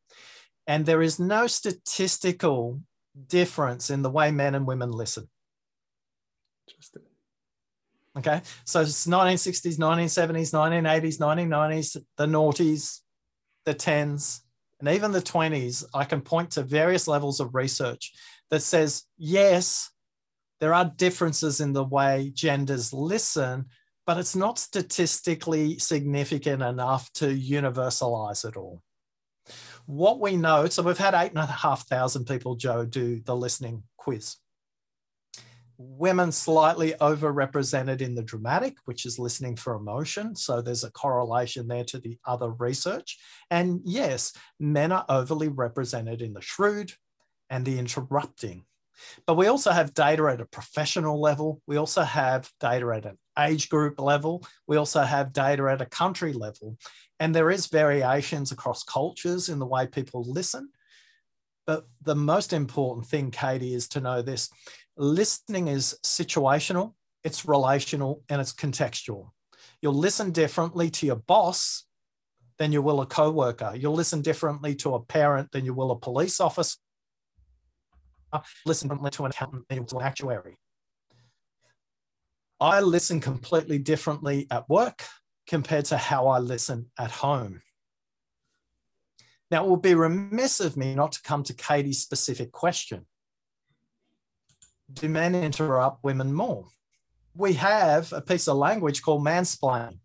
[0.68, 2.82] and there is no statistical
[3.28, 5.30] difference in the way men and women listen.
[6.68, 7.04] Interesting.
[8.18, 13.00] Okay, so it's 1960s, 1970s, 1980s, 1990s, the noughties,
[13.66, 14.42] the 10s,
[14.80, 15.86] and even the 20s.
[15.94, 18.12] I can point to various levels of research
[18.50, 19.91] that says, yes,
[20.62, 23.66] there are differences in the way genders listen,
[24.06, 28.84] but it's not statistically significant enough to universalize it all.
[29.88, 33.36] What we know, so we've had eight and a half thousand people, Joe, do the
[33.36, 34.36] listening quiz.
[35.80, 40.36] Women slightly overrepresented in the dramatic, which is listening for emotion.
[40.36, 43.18] So there's a correlation there to the other research.
[43.50, 46.94] And yes, men are overly represented in the shrewd
[47.50, 48.66] and the interrupting.
[49.26, 51.62] But we also have data at a professional level.
[51.68, 54.44] We also have data at an age group level.
[54.68, 56.78] We also have data at a country level.
[57.20, 60.70] And there is variations across cultures in the way people listen.
[61.68, 64.50] But the most important thing, Katie, is to know this
[64.98, 69.30] listening is situational, it's relational, and it's contextual.
[69.82, 71.86] You'll listen differently to your boss
[72.58, 73.74] than you will a coworker.
[73.76, 76.78] You'll listen differently to a parent than you will a police officer.
[78.66, 80.58] Listen to an accountant than to an actuary.
[82.60, 85.04] I listen completely differently at work
[85.48, 87.62] compared to how I listen at home.
[89.50, 93.06] Now, it would be remiss of me not to come to Katie's specific question.
[94.94, 96.68] Do men interrupt women more?
[97.36, 100.00] We have a piece of language called mansplaining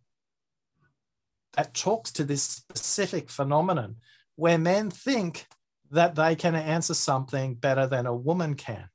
[1.53, 3.97] that talks to this specific phenomenon
[4.37, 5.47] where men think
[5.91, 8.89] that they can answer something better than a woman can.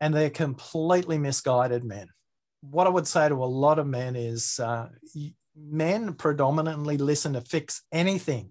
[0.00, 2.08] And they're completely misguided men
[2.70, 4.88] what I would say to a lot of men is uh,
[5.56, 8.50] men predominantly listen to fix anything.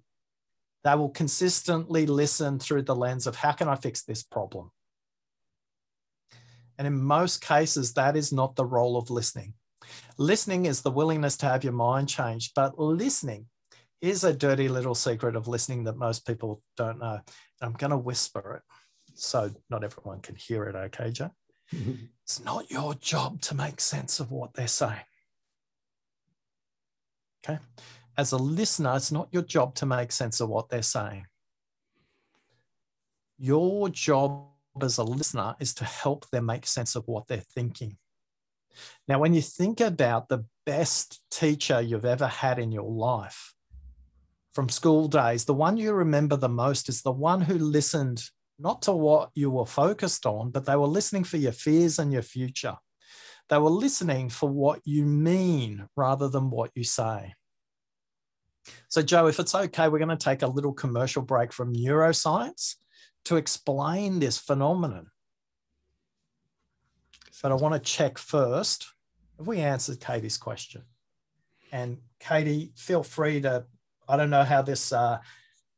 [0.84, 4.72] They will consistently listen through the lens of how can I fix this problem?
[6.78, 9.54] And in most cases, that is not the role of listening.
[10.18, 13.48] Listening is the willingness to have your mind changed, but listening
[14.04, 17.22] is a dirty little secret of listening that most people don't know.
[17.62, 18.62] I'm going to whisper it
[19.16, 21.32] so not everyone can hear it, okay, Joe?
[21.72, 25.06] it's not your job to make sense of what they're saying.
[27.46, 27.60] Okay.
[28.18, 31.26] As a listener, it's not your job to make sense of what they're saying.
[33.38, 34.48] Your job
[34.82, 37.98] as a listener is to help them make sense of what they're thinking.
[39.08, 43.54] Now, when you think about the best teacher you've ever had in your life
[44.54, 48.24] from school days, the one you remember the most is the one who listened
[48.60, 52.14] not to what you were focused on, but they were listening for your fears and
[52.14, 52.76] your future.
[53.50, 57.34] They were listening for what you mean rather than what you say.
[58.88, 62.76] So, Joe, if it's okay, we're going to take a little commercial break from neuroscience
[63.26, 65.08] to explain this phenomenon.
[67.42, 68.88] But I want to check first
[69.38, 70.84] if we answered Katie's question.
[71.74, 73.66] And Katie, feel free to,
[74.14, 75.18] I don't know how this uh,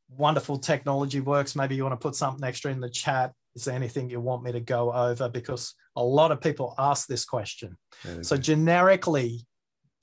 [0.09, 1.55] wonderful technology works.
[1.55, 3.31] Maybe you want to put something extra in the chat.
[3.55, 5.29] Is there anything you want me to go over?
[5.29, 7.77] Because a lot of people ask this question.
[8.21, 9.47] So, generically,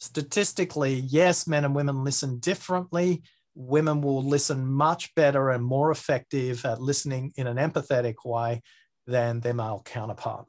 [0.01, 3.22] statistically, yes, men and women listen differently.
[3.55, 8.62] Women will listen much better and more effective at listening in an empathetic way
[9.07, 10.47] than their male counterpart.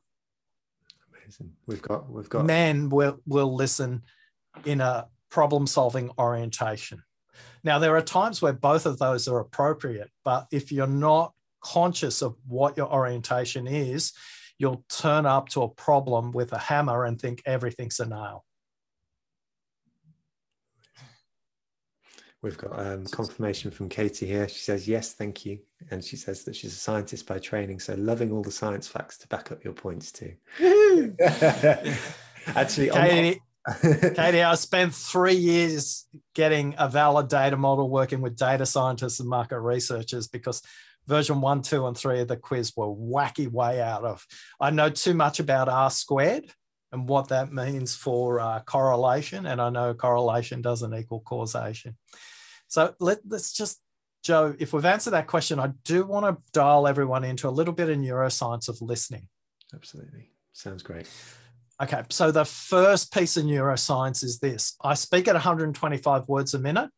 [1.11, 1.51] Amazing.
[1.65, 4.03] We've got we've got men will will listen
[4.63, 7.03] in a problem solving orientation.
[7.63, 12.21] Now, there are times where both of those are appropriate, but if you're not conscious
[12.21, 14.11] of what your orientation is,
[14.57, 18.43] you'll turn up to a problem with a hammer and think everything's a nail.
[22.41, 24.49] We've got um, confirmation from Katie here.
[24.49, 25.59] She says, Yes, thank you.
[25.91, 27.79] And she says that she's a scientist by training.
[27.79, 30.33] So, loving all the science facts to back up your points too.
[32.47, 33.39] Actually, Katie,
[33.81, 36.05] Katie, I spent three years
[36.35, 40.61] getting a valid data model working with data scientists and market researchers because
[41.07, 44.25] version one, two, and three of the quiz were wacky way out of.
[44.59, 46.51] I know too much about R squared
[46.91, 51.97] and what that means for uh, correlation, and I know correlation doesn't equal causation.
[52.67, 53.81] So let, let's just,
[54.23, 57.73] Joe, if we've answered that question, I do want to dial everyone into a little
[57.73, 59.27] bit of neuroscience of listening.
[59.73, 60.31] Absolutely.
[60.53, 61.07] Sounds great.
[61.81, 66.59] Okay, so the first piece of neuroscience is this I speak at 125 words a
[66.59, 66.89] minute,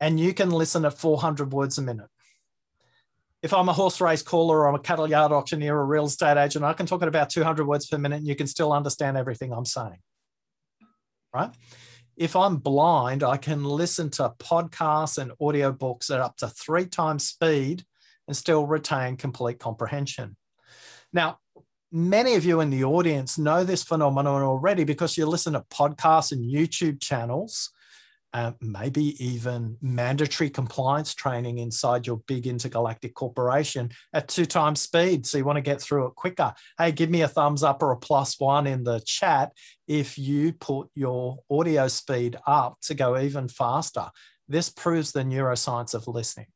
[0.00, 2.08] and you can listen at 400 words a minute.
[3.42, 6.06] If I'm a horse race caller or I'm a cattle yard auctioneer or a real
[6.06, 8.72] estate agent, I can talk at about 200 words per minute and you can still
[8.72, 9.98] understand everything I'm saying.
[11.32, 11.50] Right?
[12.16, 17.28] If I'm blind, I can listen to podcasts and audiobooks at up to three times
[17.28, 17.84] speed
[18.26, 20.36] and still retain complete comprehension.
[21.12, 21.38] Now,
[21.90, 26.32] many of you in the audience know this phenomenon already because you listen to podcasts
[26.32, 27.70] and YouTube channels,
[28.34, 35.24] uh, maybe even mandatory compliance training inside your big intergalactic corporation at two times speed.
[35.26, 36.52] So you want to get through it quicker.
[36.76, 39.52] Hey, give me a thumbs up or a plus one in the chat
[39.86, 44.08] if you put your audio speed up to go even faster.
[44.46, 46.46] This proves the neuroscience of listening.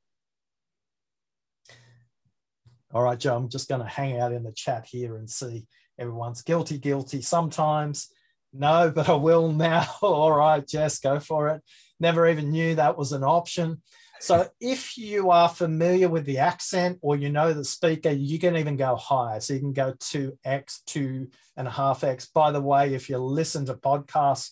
[2.92, 5.66] All right, Joe, I'm just going to hang out in the chat here and see
[5.98, 8.08] everyone's guilty, guilty sometimes.
[8.52, 9.88] No, but I will now.
[10.02, 11.62] All right, Jess, go for it.
[11.98, 13.80] Never even knew that was an option.
[14.20, 18.56] So if you are familiar with the accent or you know the speaker, you can
[18.56, 19.40] even go higher.
[19.40, 22.26] So you can go to X, two and a half X.
[22.26, 24.50] By the way, if you listen to podcasts,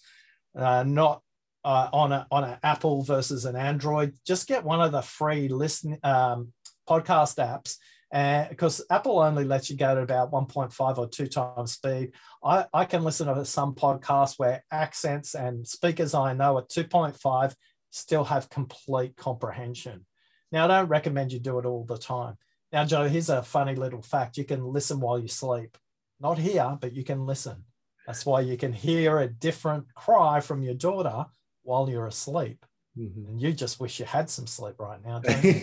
[0.57, 1.23] uh, not
[1.63, 5.47] uh, on a on an Apple versus an Android, just get one of the free
[5.47, 6.53] listen um,
[6.89, 7.77] podcast apps
[8.11, 12.13] because Apple only lets you go to about 1.5 or two times speed.
[12.45, 17.55] I, I can listen to some podcasts where accents and speakers I know at 2.5
[17.91, 20.07] still have complete comprehension.
[20.53, 22.37] Now, I don't recommend you do it all the time.
[22.73, 25.77] Now, Joe, here's a funny little fact you can listen while you sleep.
[26.21, 27.65] Not here, but you can listen.
[28.07, 31.27] That's why you can hear a different cry from your daughter
[31.63, 32.65] while you're asleep.
[33.01, 33.31] Mm-hmm.
[33.31, 35.53] And you just wish you had some sleep right now, don't you?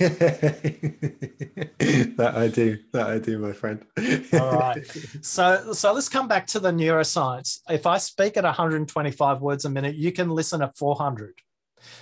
[2.17, 2.79] that I do.
[2.93, 3.85] That I do, my friend.
[4.33, 4.83] All right.
[5.21, 7.59] So so let's come back to the neuroscience.
[7.69, 11.35] If I speak at 125 words a minute, you can listen at 400.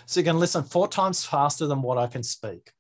[0.05, 2.71] So you can listen four times faster than what I can speak.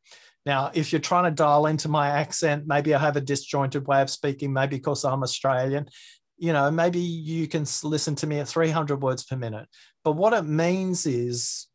[0.45, 4.01] Now, if you're trying to dial into my accent, maybe I have a disjointed way
[4.01, 5.87] of speaking, maybe because I'm Australian,
[6.37, 9.67] you know, maybe you can listen to me at 300 words per minute.
[10.03, 11.67] But what it means is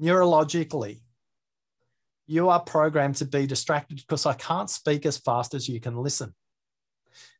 [0.00, 1.00] neurologically,
[2.26, 5.96] you are programmed to be distracted because I can't speak as fast as you can
[5.96, 6.34] listen.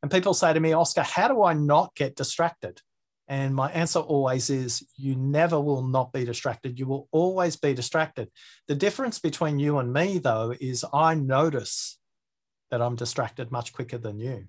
[0.02, 2.80] And people say to me, Oscar, how do I not get distracted?
[3.28, 6.78] And my answer always is you never will not be distracted.
[6.78, 8.28] You will always be distracted.
[8.68, 11.98] The difference between you and me, though, is I notice
[12.70, 14.48] that I'm distracted much quicker than you.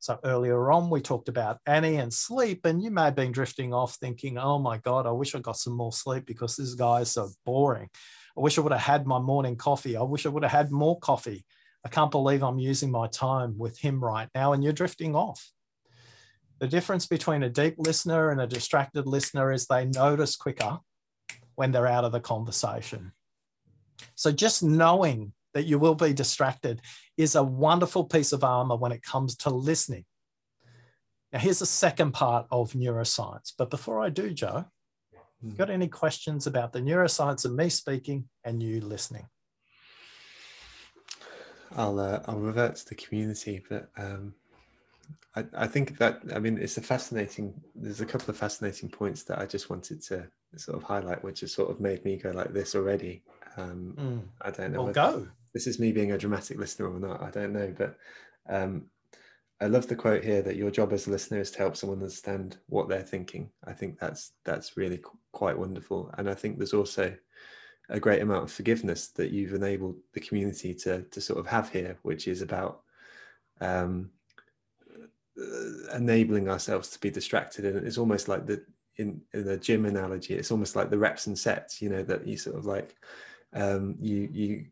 [0.00, 3.74] So earlier on, we talked about Annie and sleep, and you may have been drifting
[3.74, 7.02] off thinking, oh my God, I wish I got some more sleep because this guy
[7.02, 7.90] is so boring.
[8.36, 9.98] I wish I would have had my morning coffee.
[9.98, 11.44] I wish I would have had more coffee.
[11.84, 15.52] I can't believe I'm using my time with him right now, and you're drifting off.
[16.60, 20.78] The difference between a deep listener and a distracted listener is they notice quicker
[21.56, 23.12] when they're out of the conversation.
[24.14, 26.80] So just knowing that you will be distracted
[27.16, 30.04] is a wonderful piece of armor when it comes to listening.
[31.32, 33.52] Now, here's the second part of neuroscience.
[33.56, 34.64] But before I do, Joe,
[35.44, 35.56] mm.
[35.56, 39.26] got any questions about the neuroscience of me speaking and you listening?
[41.76, 44.34] I'll uh, I'll revert to the community, but um,
[45.36, 47.54] I, I think that I mean it's a fascinating.
[47.76, 50.26] There's a couple of fascinating points that I just wanted to
[50.56, 53.22] sort of highlight, which has sort of made me go like this already.
[53.56, 54.20] Um, mm.
[54.42, 54.82] I don't know.
[54.82, 57.74] Well, go this is me being a dramatic listener or not, I don't know.
[57.76, 57.96] But
[58.48, 58.86] um,
[59.60, 61.98] I love the quote here that your job as a listener is to help someone
[61.98, 63.50] understand what they're thinking.
[63.64, 67.14] I think that's that's really qu- quite wonderful, and I think there's also
[67.88, 71.70] a great amount of forgiveness that you've enabled the community to to sort of have
[71.70, 72.82] here, which is about
[73.60, 74.10] um,
[75.94, 78.64] enabling ourselves to be distracted, and it's almost like the
[78.96, 82.26] in, in the gym analogy, it's almost like the reps and sets, you know, that
[82.26, 82.96] you sort of like
[83.52, 84.66] um, you you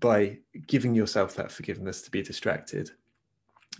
[0.00, 2.90] by giving yourself that forgiveness to be distracted,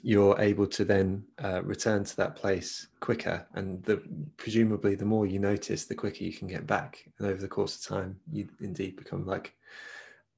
[0.03, 3.47] you're able to then uh, return to that place quicker.
[3.55, 4.03] And the,
[4.37, 7.05] presumably, the more you notice, the quicker you can get back.
[7.19, 9.55] And over the course of time, you indeed become like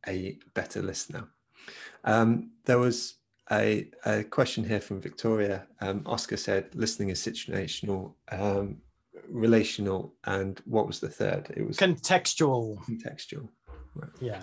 [0.08, 1.28] a better listener.
[2.04, 3.16] Um, there was
[3.52, 5.66] a, a question here from Victoria.
[5.80, 8.78] Um, Oscar said, listening is situational, um,
[9.28, 11.52] relational, and what was the third?
[11.54, 12.78] It was contextual.
[12.84, 13.48] Contextual.
[13.94, 14.10] Right.
[14.20, 14.40] Yeah.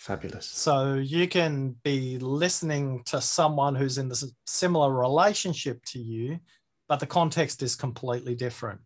[0.00, 0.46] Fabulous.
[0.46, 6.40] So you can be listening to someone who's in this similar relationship to you,
[6.88, 8.80] but the context is completely different.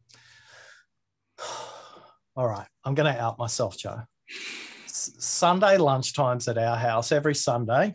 [2.37, 4.01] All right, I'm going to out myself, Joe.
[4.89, 7.95] Sunday lunchtimes at our house every Sunday.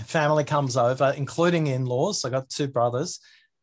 [0.00, 2.24] Family comes over, including in-laws.
[2.24, 3.20] I got two brothers,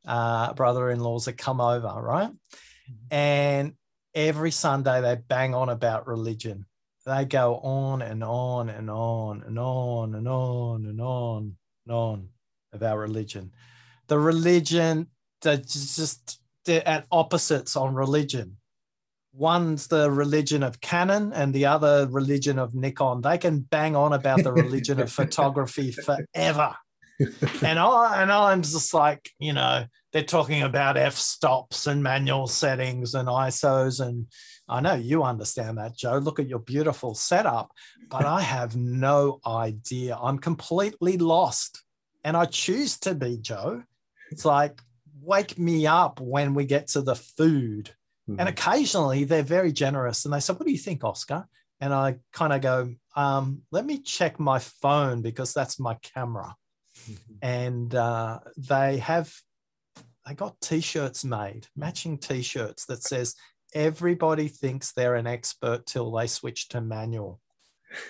[0.07, 2.31] uh, brother-in-laws that come over, right?
[2.31, 3.13] Mm-hmm.
[3.13, 3.73] And
[4.13, 6.67] every Sunday they bang on about religion.
[7.05, 12.29] They go on and on and on and on and on and on and on
[12.73, 13.51] about religion.
[14.07, 15.07] The religion
[15.41, 18.57] that just they're at opposites on religion
[19.35, 23.21] one's the religion of Canon and the other religion of Nikon.
[23.21, 26.75] They can bang on about the religion of photography forever.
[27.61, 32.47] and I and I'm just like, you know, they're talking about f stops and manual
[32.47, 34.27] settings and ISOs and
[34.67, 36.17] I know you understand that, Joe.
[36.17, 37.71] Look at your beautiful setup,
[38.09, 40.17] but I have no idea.
[40.19, 41.83] I'm completely lost.
[42.23, 43.83] And I choose to be, Joe.
[44.31, 44.81] It's like,
[45.21, 47.91] wake me up when we get to the food
[48.29, 48.39] Mm-hmm.
[48.39, 51.47] And occasionally they're very generous and they say, What do you think, Oscar?
[51.79, 56.55] And I kind of go, um, Let me check my phone because that's my camera.
[57.09, 57.33] Mm-hmm.
[57.41, 59.33] And uh, they have,
[60.27, 63.35] they got t shirts made, matching t shirts that says,
[63.75, 67.39] Everybody thinks they're an expert till they switch to manual.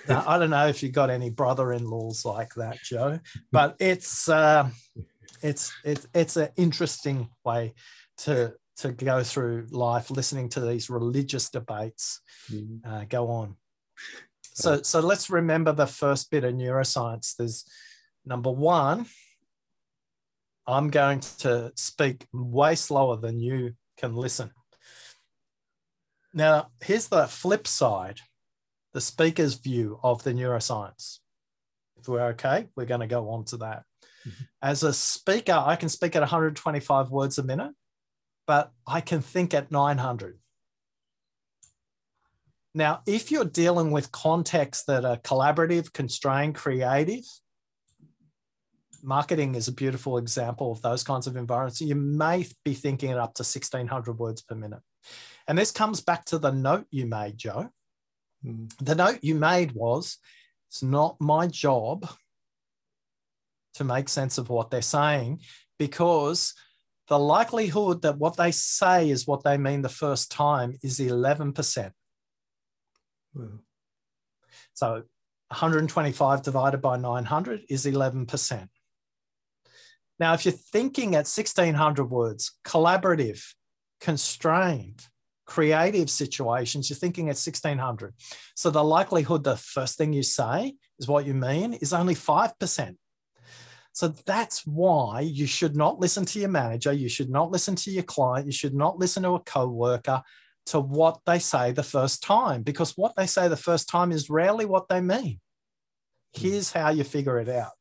[0.07, 3.19] Now, I don't know if you got any brother-in-laws like that, Joe,
[3.51, 4.69] but it's uh,
[5.41, 7.73] it's it's it's an interesting way
[8.19, 12.79] to to go through life listening to these religious debates mm.
[12.85, 13.55] uh, go on.
[14.53, 17.35] So, so let's remember the first bit of neuroscience.
[17.35, 17.65] There's
[18.25, 19.05] number one,
[20.65, 24.51] I'm going to speak way slower than you can listen.
[26.35, 28.19] Now, here's the flip side
[28.93, 31.17] the speaker's view of the neuroscience.
[31.97, 33.83] If we're okay, we're going to go on to that.
[34.27, 34.43] Mm-hmm.
[34.61, 37.73] As a speaker, I can speak at 125 words a minute
[38.47, 40.37] but I can think at 900.
[42.73, 47.23] Now, if you're dealing with contexts that are collaborative, constrained, creative,
[49.01, 51.79] marketing is a beautiful example of those kinds of environments.
[51.79, 54.81] You may be thinking it up to 1600 words per minute.
[55.47, 57.69] And this comes back to the note you made, Joe.
[58.45, 58.71] Mm.
[58.79, 60.17] The note you made was
[60.69, 62.07] it's not my job
[63.75, 65.41] to make sense of what they're saying
[65.77, 66.53] because
[67.07, 71.91] the likelihood that what they say is what they mean the first time is 11%.
[74.73, 75.03] So
[75.49, 78.67] 125 divided by 900 is 11%.
[80.17, 83.43] Now, if you're thinking at 1600 words, collaborative,
[83.99, 85.05] constrained,
[85.45, 88.13] creative situations, you're thinking at 1600.
[88.55, 92.95] So the likelihood the first thing you say is what you mean is only 5%.
[93.93, 96.91] So that's why you should not listen to your manager.
[96.91, 98.45] You should not listen to your client.
[98.45, 100.21] You should not listen to a co-worker
[100.67, 104.29] to what they say the first time, because what they say the first time is
[104.29, 105.39] rarely what they mean.
[106.35, 106.41] Hmm.
[106.41, 107.71] Here's how you figure it out.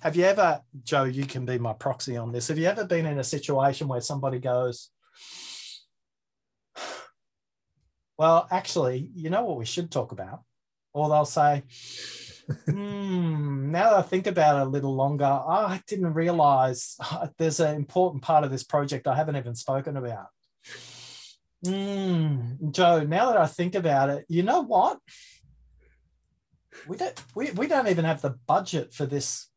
[0.00, 2.48] Have you ever, Joe, you can be my proxy on this.
[2.48, 4.90] Have you ever been in a situation where somebody goes,
[8.18, 10.42] well, actually, you know what we should talk about?
[10.92, 11.62] Or they'll say,
[12.66, 16.96] mm, now that I think about it a little longer, I didn't realize
[17.38, 20.26] there's an important part of this project I haven't even spoken about.
[21.64, 24.98] Mm, Joe, now that I think about it, you know what?
[26.86, 29.48] We don't we, we don't even have the budget for this.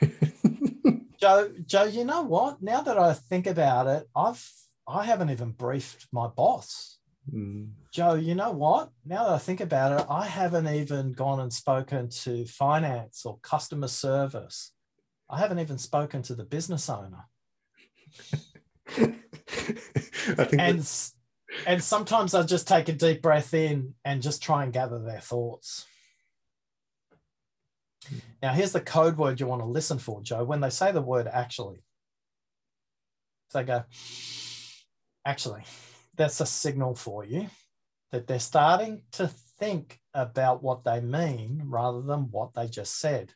[1.20, 2.62] Joe, Joe, you know what?
[2.62, 4.42] Now that I think about it, I've
[4.90, 6.98] I haven't even briefed my boss.
[7.32, 7.70] Mm.
[7.92, 8.90] Joe, you know what?
[9.04, 13.38] Now that I think about it, I haven't even gone and spoken to finance or
[13.38, 14.72] customer service.
[15.28, 17.26] I haven't even spoken to the business owner.
[18.98, 20.90] I think and,
[21.66, 25.20] and sometimes I just take a deep breath in and just try and gather their
[25.20, 25.86] thoughts.
[28.42, 30.42] Now, here's the code word you want to listen for, Joe.
[30.42, 31.84] When they say the word actually,
[33.52, 33.84] they go,
[35.30, 35.62] actually
[36.16, 37.46] that's a signal for you
[38.10, 39.28] that they're starting to
[39.60, 43.32] think about what they mean rather than what they just said.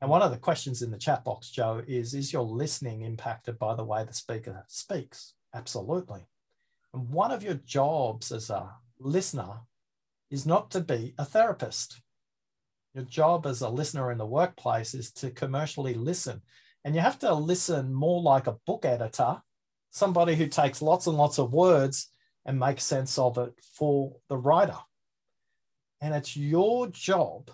[0.00, 3.58] And one of the questions in the chat box, Joe, is Is your listening impacted
[3.58, 5.34] by the way the speaker speaks?
[5.52, 6.22] Absolutely.
[6.92, 9.62] And one of your jobs as a listener
[10.30, 12.00] is not to be a therapist.
[12.94, 16.42] Your job as a listener in the workplace is to commercially listen.
[16.84, 19.42] And you have to listen more like a book editor,
[19.94, 22.10] somebody who takes lots and lots of words
[22.44, 24.76] and makes sense of it for the writer.
[26.00, 27.48] And it's your job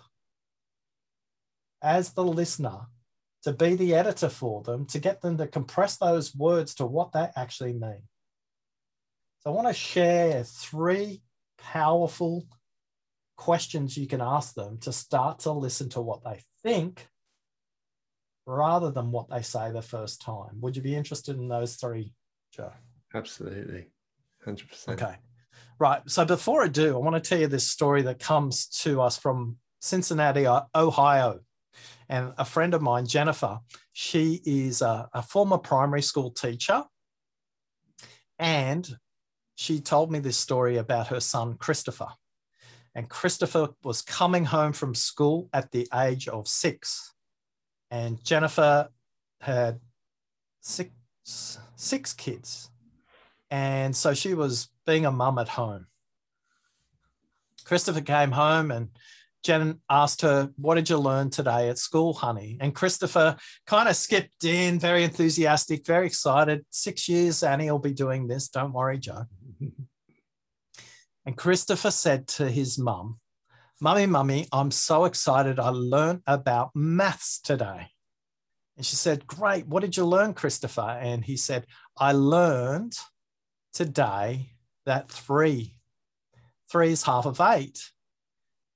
[1.83, 2.87] as the listener
[3.43, 7.11] to be the editor for them, to get them to compress those words to what
[7.11, 8.01] they actually mean.
[9.39, 11.21] So I want to share three
[11.59, 12.47] powerful
[13.37, 17.07] questions you can ask them to start to listen to what they think
[18.47, 20.59] rather than what they say the first time.
[20.61, 22.13] Would you be interested in those three,
[22.51, 22.71] Joe?
[23.13, 23.87] Absolutely.
[24.45, 24.89] 100%.
[24.89, 25.15] Okay.
[25.79, 26.01] Right.
[26.07, 29.17] So before I do, I want to tell you this story that comes to us
[29.17, 30.45] from Cincinnati,
[30.75, 31.39] Ohio.
[32.07, 33.59] And a friend of mine, Jennifer,
[33.93, 36.83] she is a, a former primary school teacher.
[38.37, 38.87] And
[39.55, 42.07] she told me this story about her son, Christopher.
[42.93, 47.13] And Christopher was coming home from school at the age of six.
[47.89, 48.89] And Jennifer
[49.39, 49.79] had
[50.59, 50.91] six,
[51.23, 52.69] six kids.
[53.49, 55.87] And so she was being a mum at home.
[57.65, 58.89] Christopher came home and
[59.43, 62.57] Jen asked her, What did you learn today at school, honey?
[62.61, 66.65] And Christopher kind of skipped in, very enthusiastic, very excited.
[66.69, 68.49] Six years, Annie will be doing this.
[68.49, 69.25] Don't worry, Joe.
[71.25, 73.19] and Christopher said to his mum,
[73.79, 75.59] Mummy, Mummy, I'm so excited.
[75.59, 77.87] I learned about maths today.
[78.81, 79.67] And she said, Great.
[79.67, 80.97] What did you learn, Christopher?
[80.99, 81.67] And he said,
[81.99, 82.97] I learned
[83.75, 84.53] today
[84.87, 85.75] that three,
[86.71, 87.91] three is half of eight.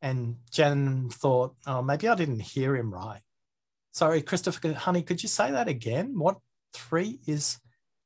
[0.03, 3.21] And Jen thought, oh, maybe I didn't hear him right.
[3.93, 6.19] Sorry, Christopher, honey, could you say that again?
[6.19, 6.37] What
[6.71, 7.57] three is?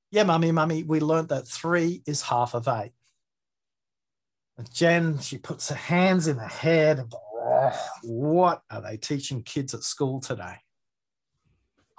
[0.10, 2.94] Yeah, mummy, mummy, we learned that three is half of eight.
[4.58, 7.10] And Jen, she puts her hands in her head
[8.04, 10.60] what are they teaching kids at school today?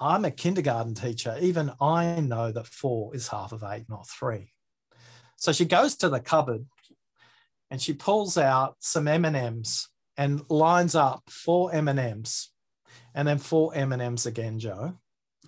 [0.01, 1.37] I'm a kindergarten teacher.
[1.41, 4.53] Even I know that four is half of eight, not three.
[5.37, 6.67] So she goes to the cupboard
[7.71, 12.49] and she pulls out some M&Ms and lines up four M&Ms
[13.15, 14.99] and then four M&Ms again, Joe,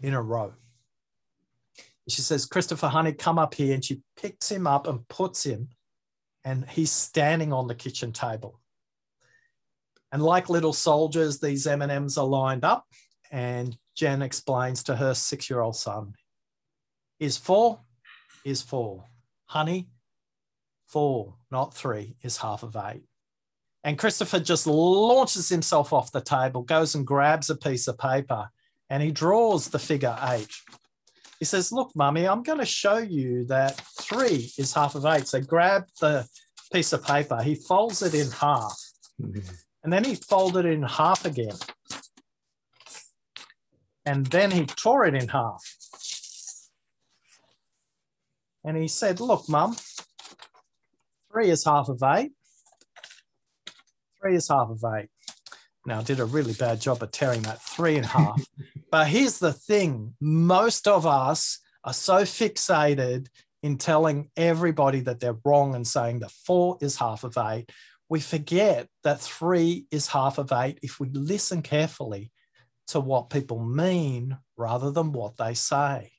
[0.02, 0.52] in a row.
[2.08, 3.74] She says, Christopher Honey, come up here.
[3.74, 5.68] And she picks him up and puts him,
[6.44, 8.60] and he's standing on the kitchen table.
[10.10, 12.86] And like little soldiers, these M&Ms are lined up.
[13.30, 16.14] And Jen explains to her six-year-old son,
[17.20, 17.80] is four,
[18.44, 19.04] is four.
[19.46, 19.88] Honey,
[20.88, 23.02] four, not three, is half of eight.
[23.84, 28.48] And Christopher just launches himself off the table, goes and grabs a piece of paper,
[28.88, 30.52] and he draws the figure eight.
[31.38, 35.26] He says, Look, mummy, I'm going to show you that three is half of eight.
[35.26, 36.26] So grab the
[36.72, 38.78] piece of paper, he folds it in half,
[39.20, 39.40] mm-hmm.
[39.82, 41.56] and then he folded it in half again.
[44.04, 45.62] And then he tore it in half.
[48.64, 49.76] And he said, Look, mum,
[51.32, 52.32] Three is half of eight.
[54.20, 55.08] Three is half of eight.
[55.86, 58.44] Now, I did a really bad job of tearing that three in half.
[58.90, 63.28] but here's the thing most of us are so fixated
[63.62, 67.70] in telling everybody that they're wrong and saying that four is half of eight.
[68.10, 72.30] We forget that three is half of eight if we listen carefully
[72.92, 76.12] to what people mean rather than what they say.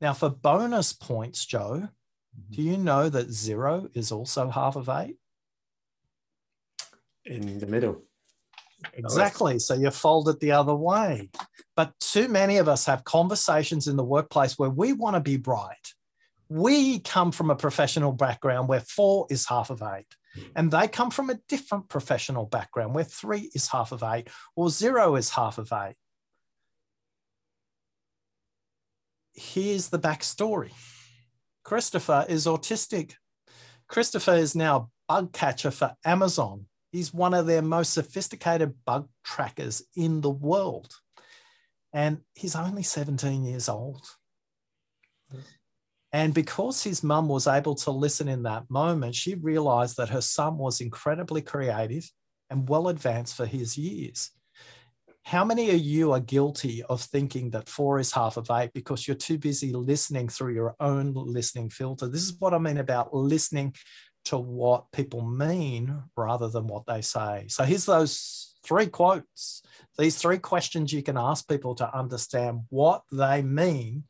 [0.00, 1.88] Now, for bonus points, Joe,
[2.50, 5.16] do you know that zero is also half of eight?
[7.24, 8.02] In the middle.
[8.92, 9.58] Exactly.
[9.58, 11.30] So you fold it the other way.
[11.76, 15.38] But too many of us have conversations in the workplace where we want to be
[15.38, 15.94] right.
[16.48, 20.14] We come from a professional background where four is half of eight.
[20.54, 24.68] And they come from a different professional background where three is half of eight or
[24.68, 25.94] zero is half of eight.
[29.34, 30.72] Here's the backstory
[31.64, 33.14] Christopher is autistic.
[33.88, 36.66] Christopher is now bug catcher for Amazon.
[36.92, 40.92] He's one of their most sophisticated bug trackers in the world.
[41.92, 44.06] And he's only 17 years old.
[46.12, 50.20] And because his mum was able to listen in that moment, she realized that her
[50.20, 52.08] son was incredibly creative
[52.50, 54.30] and well advanced for his years.
[55.24, 59.08] How many of you are guilty of thinking that four is half of eight because
[59.08, 62.08] you're too busy listening through your own listening filter?
[62.08, 63.74] This is what I mean about listening
[64.26, 67.46] to what people mean rather than what they say.
[67.48, 69.62] So here's those three quotes,
[69.96, 74.04] these three questions you can ask people to understand what they mean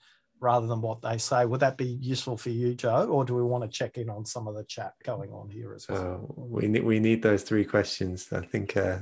[0.45, 1.47] rather than what they say.
[1.47, 4.24] Would that be useful for you, Joe, or do we want to check in on
[4.24, 6.28] some of the chat going on here as well?
[6.28, 8.28] Uh, we need we need those three questions.
[8.30, 8.99] I think uh,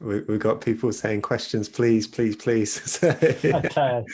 [0.00, 2.98] we, we've got people saying questions, please, please, please.
[3.04, 4.04] okay.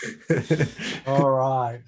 [1.06, 1.80] All right.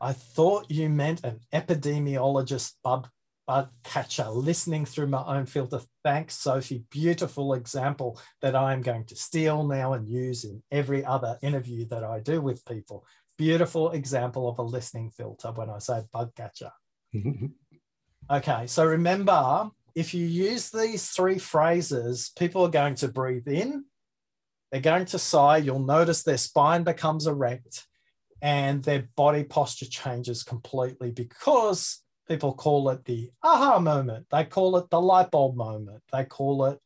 [0.00, 3.08] I thought you meant an epidemiologist bug,
[3.46, 5.80] bug catcher listening through my own filter.
[6.04, 6.84] Thanks, Sophie.
[6.90, 12.04] Beautiful example that I'm going to steal now and use in every other interview that
[12.04, 13.04] I do with people.
[13.38, 16.72] Beautiful example of a listening filter when I say bug catcher.
[18.30, 23.84] okay, so remember if you use these three phrases, people are going to breathe in,
[24.70, 27.86] they're going to sigh, you'll notice their spine becomes erect
[28.42, 34.26] and their body posture changes completely because people call it the aha moment.
[34.30, 36.02] They call it the light bulb moment.
[36.12, 36.78] They call it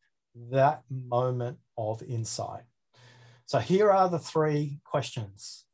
[0.50, 2.62] that moment of insight.
[3.46, 5.66] So here are the three questions.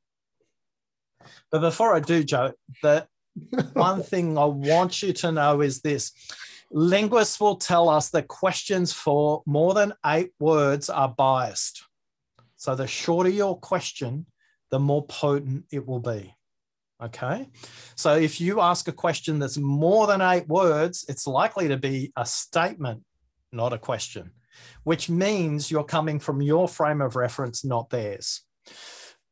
[1.51, 2.53] But before I do, Joe,
[2.83, 3.07] the
[3.73, 6.13] one thing I want you to know is this
[6.71, 11.83] linguists will tell us that questions for more than eight words are biased.
[12.57, 14.27] So the shorter your question,
[14.71, 16.35] the more potent it will be.
[17.01, 17.49] Okay.
[17.95, 22.13] So if you ask a question that's more than eight words, it's likely to be
[22.17, 23.05] a statement,
[23.53, 24.33] not a question,
[24.83, 28.43] which means you're coming from your frame of reference, not theirs.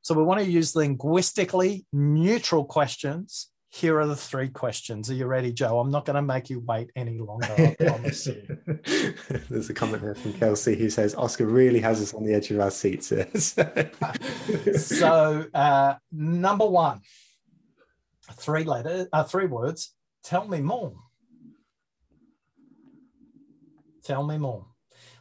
[0.07, 5.11] So we want to use linguistically neutral questions here are the three questions.
[5.11, 5.81] Are you ready, Joe?
[5.81, 7.53] I'm not going to make you wait any longer.
[7.59, 8.57] I promise you.
[9.51, 12.53] There's a comment here from Kelsey who says Oscar really has us on the edge
[12.53, 13.09] of our seats.
[14.81, 17.01] so, uh, number one,
[18.35, 19.93] three letters, uh, three words.
[20.23, 20.95] Tell me more.
[24.05, 24.67] Tell me more.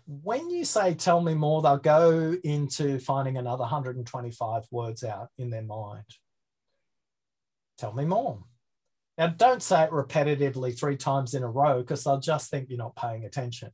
[0.07, 5.49] When you say tell me more, they'll go into finding another 125 words out in
[5.49, 6.05] their mind.
[7.77, 8.43] Tell me more.
[9.17, 12.77] Now, don't say it repetitively three times in a row because they'll just think you're
[12.77, 13.71] not paying attention.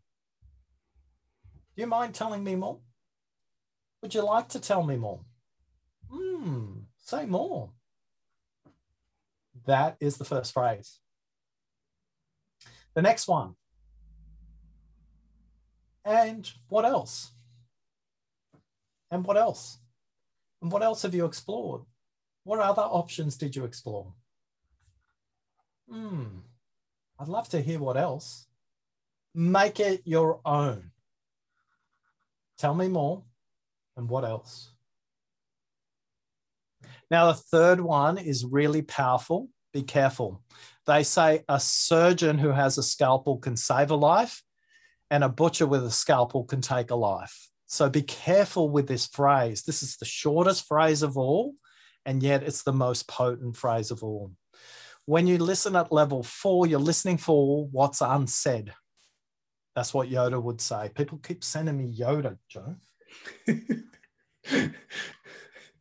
[1.76, 2.80] Do you mind telling me more?
[4.02, 5.22] Would you like to tell me more?
[6.10, 7.72] Hmm, say more.
[9.66, 11.00] That is the first phrase.
[12.94, 13.56] The next one.
[16.04, 17.32] And what else?
[19.10, 19.78] And what else?
[20.62, 21.82] And what else have you explored?
[22.44, 24.14] What other options did you explore?
[25.90, 26.26] Hmm,
[27.20, 28.48] I'd love to hear what else.
[29.36, 30.92] Make it your own.
[32.58, 33.24] Tell me more
[33.98, 34.72] and what else.
[37.10, 39.50] Now, the third one is really powerful.
[39.74, 40.42] Be careful.
[40.88, 44.44] They say a surgeon who has a scalpel can save a life,
[45.12, 47.50] and a butcher with a scalpel can take a life.
[47.68, 49.64] So be careful with this phrase.
[49.64, 51.54] This is the shortest phrase of all,
[52.06, 54.32] and yet it's the most potent phrase of all.
[55.06, 58.74] When you listen at level four, you're listening for what's unsaid.
[59.76, 60.92] That's what Yoda would say.
[60.96, 62.76] People keep sending me Yoda, Joe.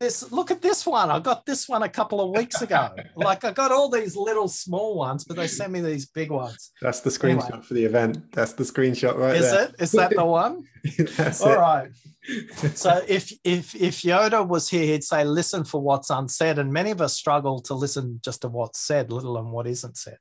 [0.01, 1.09] this look at this one.
[1.11, 2.89] I got this one a couple of weeks ago.
[3.15, 6.71] like I got all these little small ones, but they sent me these big ones.
[6.81, 7.63] That's the screenshot anyway.
[7.63, 8.31] for the event.
[8.33, 9.65] That's the screenshot right Is there.
[9.65, 9.75] it?
[9.79, 10.63] Is that the one?
[11.15, 11.57] That's all it.
[11.57, 11.91] right.
[12.75, 16.91] so if if if Yoda was here, he'd say, "Listen for what's unsaid," and many
[16.91, 20.17] of us struggle to listen just to what's said, little and what isn't said.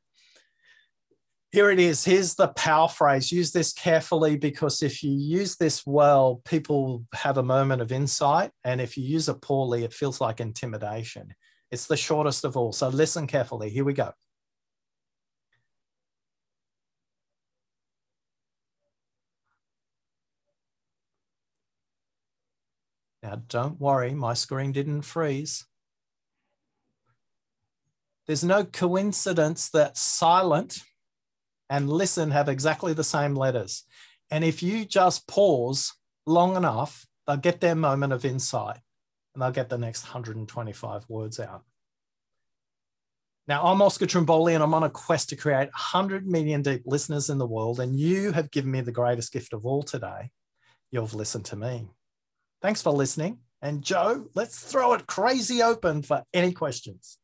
[1.52, 2.04] Here it is.
[2.04, 3.32] Here's the power phrase.
[3.32, 8.52] Use this carefully because if you use this well, people have a moment of insight.
[8.62, 11.34] And if you use it poorly, it feels like intimidation.
[11.72, 12.72] It's the shortest of all.
[12.72, 13.68] So listen carefully.
[13.68, 14.12] Here we go.
[23.24, 25.66] Now, don't worry, my screen didn't freeze.
[28.26, 30.84] There's no coincidence that silent
[31.70, 33.84] and listen have exactly the same letters.
[34.30, 35.94] And if you just pause
[36.26, 38.78] long enough, they'll get their moment of insight
[39.34, 41.62] and they'll get the next 125 words out.
[43.48, 47.30] Now, I'm Oscar Trimboli, and I'm on a quest to create 100 million deep listeners
[47.30, 47.80] in the world.
[47.80, 50.30] And you have given me the greatest gift of all today.
[50.92, 51.88] You've listened to me.
[52.62, 53.38] Thanks for listening.
[53.60, 57.18] And Joe, let's throw it crazy open for any questions.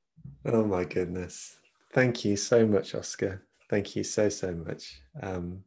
[0.44, 1.58] Oh, my goodness.
[1.92, 3.45] Thank you so much, Oscar.
[3.68, 5.00] Thank you so, so much.
[5.20, 5.64] Um,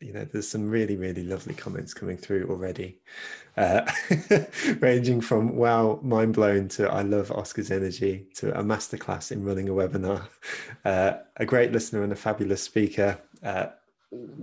[0.00, 2.98] you know, there's some really, really lovely comments coming through already,
[3.56, 3.90] uh,
[4.80, 9.68] ranging from wow, mind blown to I love Oscar's energy to a masterclass in running
[9.68, 10.28] a webinar,
[10.84, 13.18] uh, a great listener and a fabulous speaker.
[13.42, 13.68] Uh,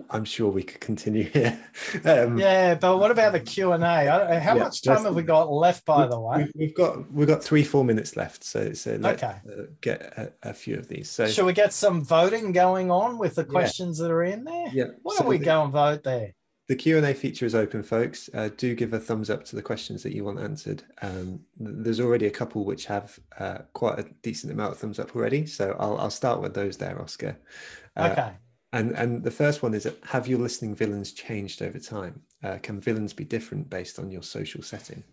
[0.09, 1.59] I'm sure we could continue here.
[2.05, 4.39] Um, yeah, but what about the Q and A?
[4.39, 5.85] How yeah, much time have we got left?
[5.85, 9.35] By the way, we've got we've got three four minutes left, so so let's okay.
[9.47, 11.09] uh, get a, a, few of these.
[11.09, 14.03] So should we get some voting going on with the questions yeah.
[14.03, 14.67] that are in there?
[14.73, 14.83] Yeah.
[15.01, 16.33] Why don't so we the, go and vote there?
[16.67, 18.29] The Q and A feature is open, folks.
[18.33, 20.83] Uh, do give a thumbs up to the questions that you want answered.
[21.01, 25.15] Um, there's already a couple which have uh, quite a decent amount of thumbs up
[25.15, 27.37] already, so I'll I'll start with those there, Oscar.
[27.95, 28.31] Uh, okay.
[28.73, 32.21] And and the first one is have your listening villains changed over time?
[32.43, 35.03] Uh, can villains be different based on your social setting?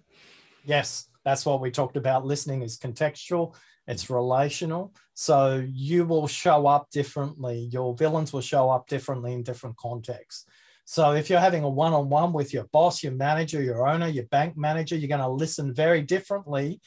[0.64, 2.24] Yes, that's what we talked about.
[2.24, 3.54] Listening is contextual,
[3.86, 4.94] it's relational.
[5.14, 7.68] So you will show up differently.
[7.70, 10.46] Your villains will show up differently in different contexts.
[10.86, 14.56] So if you're having a one-on-one with your boss, your manager, your owner, your bank
[14.56, 16.80] manager, you're going to listen very differently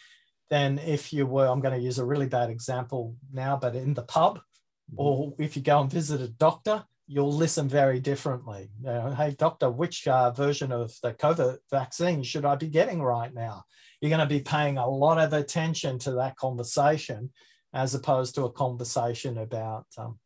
[0.50, 1.48] than if you were.
[1.48, 4.42] I'm going to use a really bad example now, but in the pub
[4.96, 8.70] or if you go and visit a doctor, you'll listen very differently.
[8.82, 13.02] You know, hey, doctor, which uh, version of the COVID vaccine should I be getting
[13.02, 13.64] right now?
[14.00, 17.32] You're going to be paying a lot of attention to that conversation
[17.74, 20.20] as opposed to a conversation about um,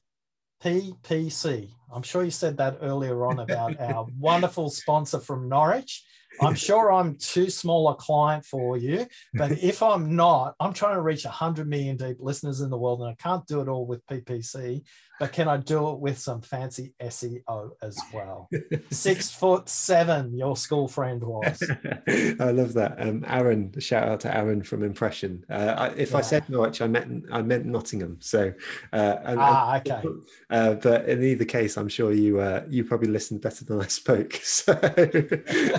[0.63, 1.70] PPC.
[1.93, 6.03] I'm sure you said that earlier on about our wonderful sponsor from Norwich
[6.41, 10.95] I'm sure I'm too small a client for you, but if I'm not, I'm trying
[10.95, 13.85] to reach 100 million deep listeners in the world, and I can't do it all
[13.85, 14.83] with PPC
[15.20, 18.49] but can I do it with some fancy SEO as well?
[18.91, 21.63] Six foot seven, your school friend was.
[22.07, 22.95] I love that.
[22.99, 25.43] Um, Aaron, shout out to Aaron from Impression.
[25.49, 26.18] Uh, I, if yeah.
[26.18, 28.18] I said Norwich, I meant I meant Nottingham.
[28.20, 28.53] So,
[28.93, 30.03] uh, and, ah, okay.
[30.49, 33.88] Uh, but in either case, I'm sure you uh, you probably listened better than I
[33.88, 34.39] spoke.
[34.43, 34.74] So,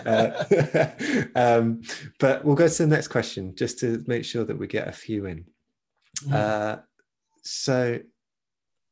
[0.07, 0.91] uh,
[1.34, 1.82] um,
[2.18, 4.93] but we'll go to the next question just to make sure that we get a
[4.93, 5.45] few in.
[6.26, 6.82] Mm.
[7.43, 8.01] so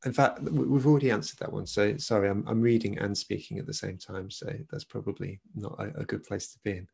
[0.07, 1.66] in fact, we've already answered that one.
[1.66, 4.30] So sorry, I'm, I'm reading and speaking at the same time.
[4.30, 6.88] So that's probably not a, a good place to be in.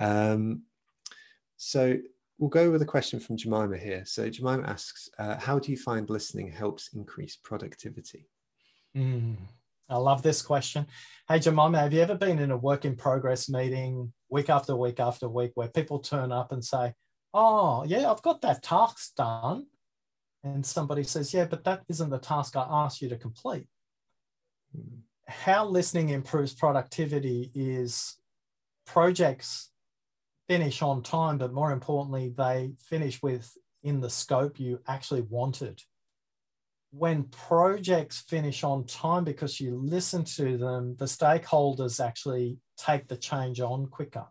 [0.00, 0.62] Um,
[1.56, 1.96] so
[2.38, 4.04] we'll go with a question from Jemima here.
[4.04, 8.28] So Jemima asks, uh, how do you find listening helps increase productivity?
[8.96, 9.36] Mm,
[9.88, 10.84] I love this question.
[11.28, 14.98] Hey, Jemima, have you ever been in a work in progress meeting week after week
[14.98, 16.92] after week where people turn up and say,
[17.32, 19.66] oh, yeah, I've got that task done
[20.46, 23.66] and somebody says, Yeah, but that isn't the task I asked you to complete.
[24.76, 25.00] Mm.
[25.28, 28.16] How listening improves productivity is
[28.86, 29.70] projects
[30.48, 35.82] finish on time, but more importantly, they finish with in the scope you actually wanted.
[36.92, 43.16] When projects finish on time because you listen to them, the stakeholders actually take the
[43.16, 44.26] change on quicker.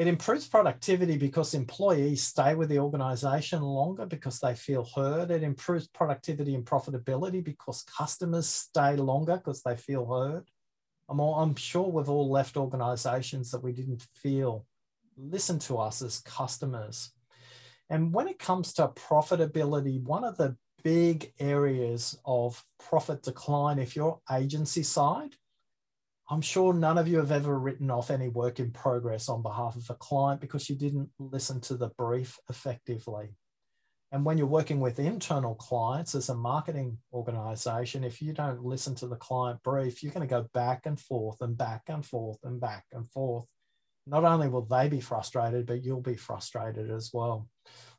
[0.00, 5.30] It improves productivity because employees stay with the organization longer because they feel heard.
[5.30, 10.44] It improves productivity and profitability because customers stay longer because they feel heard.
[11.10, 14.64] I'm, all, I'm sure we've all left organizations that we didn't feel
[15.18, 17.10] listen to us as customers.
[17.90, 23.96] And when it comes to profitability, one of the big areas of profit decline, if
[23.96, 25.34] you're agency side,
[26.32, 29.74] I'm sure none of you have ever written off any work in progress on behalf
[29.74, 33.34] of a client because you didn't listen to the brief effectively.
[34.12, 38.94] And when you're working with internal clients as a marketing organization, if you don't listen
[38.96, 42.38] to the client brief, you're going to go back and forth and back and forth
[42.44, 43.46] and back and forth.
[44.06, 47.48] Not only will they be frustrated, but you'll be frustrated as well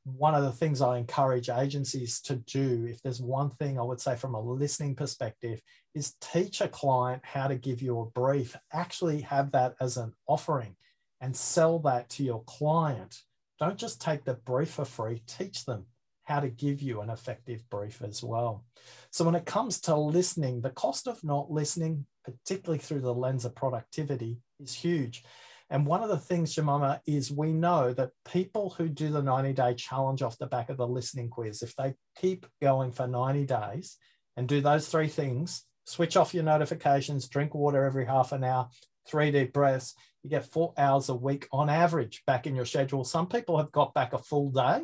[0.04, 4.02] one of the things I encourage agencies to do, if there's one thing I would
[4.02, 5.62] say from a listening perspective,
[5.94, 8.56] is teach a client how to give you a brief.
[8.74, 10.76] Actually, have that as an offering
[11.20, 13.22] and sell that to your client.
[13.60, 15.86] Don't just take the brief for free, teach them
[16.24, 18.66] how to give you an effective brief as well.
[19.12, 23.46] So, when it comes to listening, the cost of not listening, particularly through the lens
[23.46, 25.24] of productivity, is huge.
[25.72, 29.54] And one of the things, Jemima, is we know that people who do the 90
[29.54, 33.46] day challenge off the back of the listening quiz, if they keep going for 90
[33.46, 33.96] days
[34.36, 38.68] and do those three things, switch off your notifications, drink water every half an hour,
[39.08, 43.06] three deep breaths, you get four hours a week on average back in your schedule.
[43.06, 44.82] Some people have got back a full day,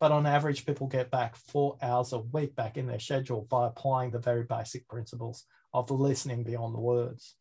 [0.00, 3.66] but on average, people get back four hours a week back in their schedule by
[3.66, 5.44] applying the very basic principles
[5.74, 7.36] of the listening beyond the words.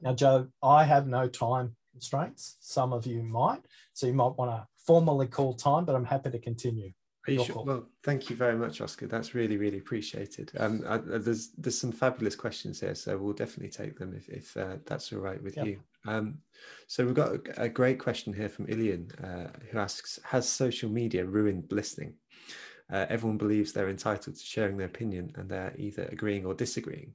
[0.00, 2.56] Now, Joe, I have no time constraints.
[2.60, 3.60] Some of you might.
[3.92, 6.92] So you might want to formally call time, but I'm happy to continue.
[7.26, 7.64] Are you sure?
[7.64, 9.06] Well, thank you very much, Oscar.
[9.06, 10.52] That's really, really appreciated.
[10.58, 14.56] Um, I, there's there's some fabulous questions here, so we'll definitely take them if, if
[14.56, 15.66] uh, that's all right with yep.
[15.66, 15.80] you.
[16.06, 16.38] Um,
[16.86, 20.90] so we've got a, a, great question here from Ilian, uh, who asks: Has social
[20.90, 22.12] media ruined listening?
[22.92, 27.14] Uh, everyone believes they're entitled to sharing their opinion, and they're either agreeing or disagreeing.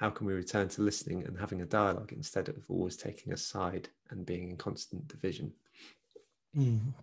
[0.00, 3.36] How can we return to listening and having a dialogue instead of always taking a
[3.36, 5.52] side and being in constant division?
[6.56, 6.94] Mm.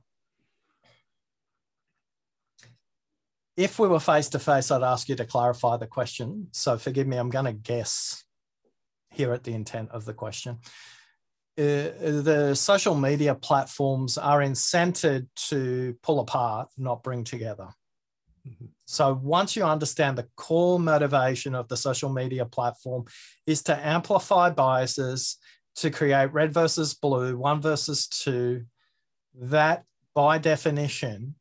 [3.56, 6.48] If we were face to face, I'd ask you to clarify the question.
[6.54, 8.24] So forgive me, I'm going to guess
[9.12, 10.58] here at the intent of the question.
[11.56, 17.70] Uh, the social media platforms are incented to pull apart, not bring together.
[18.48, 18.66] Mm-hmm.
[18.86, 23.06] So once you understand the core motivation of the social media platform
[23.46, 25.38] is to amplify biases,
[25.76, 28.64] to create red versus blue, one versus two,
[29.36, 29.84] that
[30.16, 31.36] by definition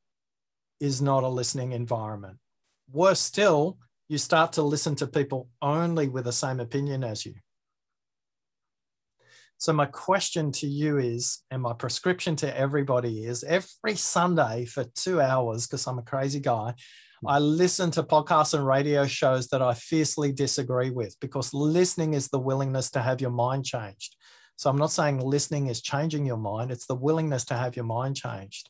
[0.81, 2.37] is not a listening environment.
[2.93, 3.79] Worse still,
[4.09, 7.35] you start to listen to people only with the same opinion as you.
[9.59, 14.85] So, my question to you is, and my prescription to everybody is every Sunday for
[14.95, 16.75] two hours, because I'm a crazy guy,
[17.27, 22.29] I listen to podcasts and radio shows that I fiercely disagree with because listening is
[22.29, 24.15] the willingness to have your mind changed.
[24.57, 27.87] So, I'm not saying listening is changing your mind, it's the willingness to have your
[27.87, 28.69] mind changed.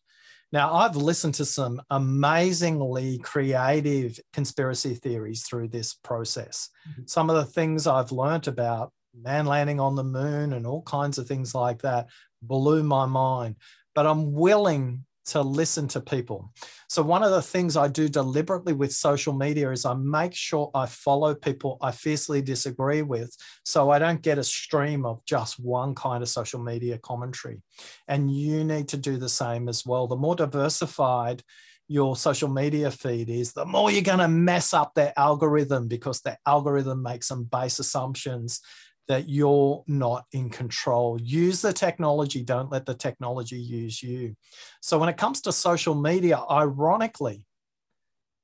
[0.52, 6.70] Now, I've listened to some amazingly creative conspiracy theories through this process.
[6.88, 7.02] Mm-hmm.
[7.06, 11.18] Some of the things I've learned about man landing on the moon and all kinds
[11.18, 12.08] of things like that
[12.42, 13.56] blew my mind.
[13.94, 16.52] But I'm willing to listen to people.
[16.88, 20.70] So, one of the things I do deliberately with social media is I make sure
[20.74, 25.58] I follow people I fiercely disagree with so I don't get a stream of just
[25.58, 27.60] one kind of social media commentary.
[28.06, 30.06] And you need to do the same as well.
[30.06, 31.42] The more diversified
[31.88, 36.20] your social media feed is, the more you're going to mess up their algorithm because
[36.20, 38.60] the algorithm makes some base assumptions
[39.08, 41.20] that you're not in control.
[41.20, 44.36] Use the technology, don't let the technology use you.
[44.80, 47.44] So, when it comes to social media, ironically,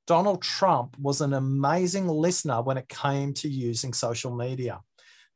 [0.05, 4.81] Donald Trump was an amazing listener when it came to using social media.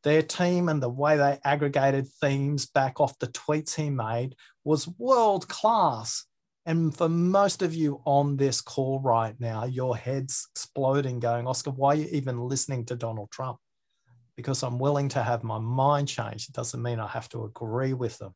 [0.03, 4.87] Their team and the way they aggregated themes back off the tweets he made was
[4.97, 6.25] world class.
[6.65, 11.71] And for most of you on this call right now, your head's exploding, going, Oscar,
[11.71, 13.57] why are you even listening to Donald Trump?
[14.37, 16.49] Because I'm willing to have my mind changed.
[16.49, 18.33] It doesn't mean I have to agree with them.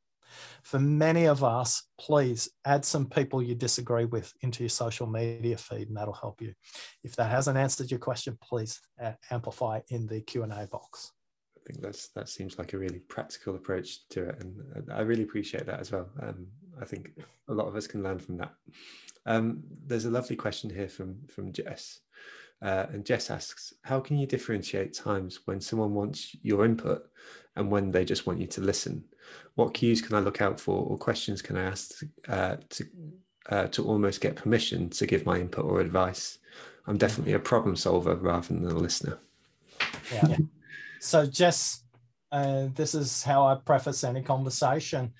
[0.63, 5.57] For many of us, please add some people you disagree with into your social media
[5.57, 6.53] feed, and that'll help you.
[7.03, 8.79] If that hasn't answered your question, please
[9.29, 11.11] amplify in the Q and A box.
[11.57, 15.23] I think that's that seems like a really practical approach to it, and I really
[15.23, 16.09] appreciate that as well.
[16.21, 16.47] Um,
[16.81, 17.11] I think
[17.49, 18.53] a lot of us can learn from that.
[19.25, 21.99] Um, there's a lovely question here from from Jess.
[22.61, 27.09] Uh, and Jess asks, how can you differentiate times when someone wants your input
[27.55, 29.03] and when they just want you to listen?
[29.55, 32.85] What cues can I look out for, or questions can I ask uh, to
[33.49, 36.37] uh, to almost get permission to give my input or advice?
[36.87, 39.17] I'm definitely a problem solver rather than a listener.
[40.11, 40.37] Yeah.
[40.99, 41.83] so, Jess,
[42.31, 45.13] uh, this is how I preface any conversation.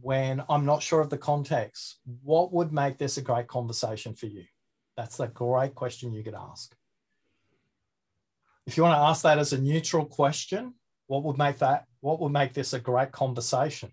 [0.00, 4.26] When I'm not sure of the context, what would make this a great conversation for
[4.26, 4.44] you?
[4.96, 6.74] That's a great question you could ask.
[8.66, 10.74] If you want to ask that as a neutral question,
[11.06, 13.92] what would make that, what would make this a great conversation?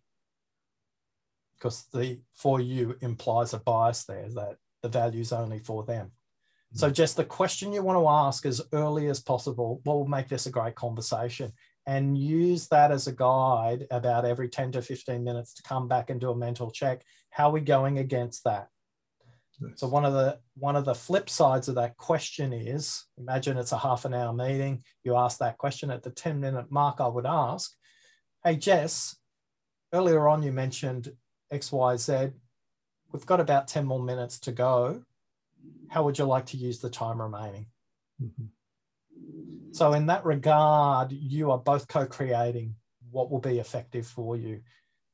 [1.57, 6.11] Because the for you implies a bias there that the value is only for them.
[6.73, 6.93] So mm.
[6.93, 10.45] just the question you want to ask as early as possible, what will make this
[10.45, 11.53] a great conversation?
[11.85, 16.09] And use that as a guide about every 10 to 15 minutes to come back
[16.09, 17.03] and do a mental check.
[17.29, 18.67] How are we going against that?
[19.75, 23.71] So one of the one of the flip sides of that question is imagine it's
[23.71, 24.83] a half an hour meeting.
[25.03, 27.73] You ask that question at the 10 minute mark, I would ask,
[28.43, 29.15] Hey Jess,
[29.93, 31.11] earlier on you mentioned
[31.51, 32.33] XYZ.
[33.11, 35.01] We've got about 10 more minutes to go.
[35.89, 37.67] How would you like to use the time remaining?
[38.21, 38.45] Mm-hmm.
[39.71, 42.75] So, in that regard, you are both co creating
[43.11, 44.61] what will be effective for you.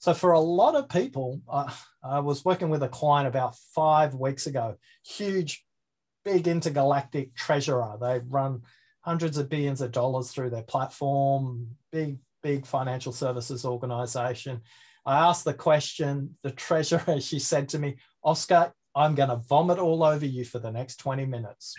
[0.04, 1.72] So for a lot of people, uh,
[2.04, 4.76] I was working with a client about five weeks ago,
[5.06, 5.66] huge,
[6.26, 7.96] big intergalactic treasurer.
[8.02, 8.64] They run
[9.00, 14.60] hundreds of billions of dollars through their platform, big, big financial services organization.
[15.06, 17.96] I asked the question, the treasurer, she said to me,
[18.26, 21.76] Oscar, I'm going to vomit all over you for the next 20 minutes.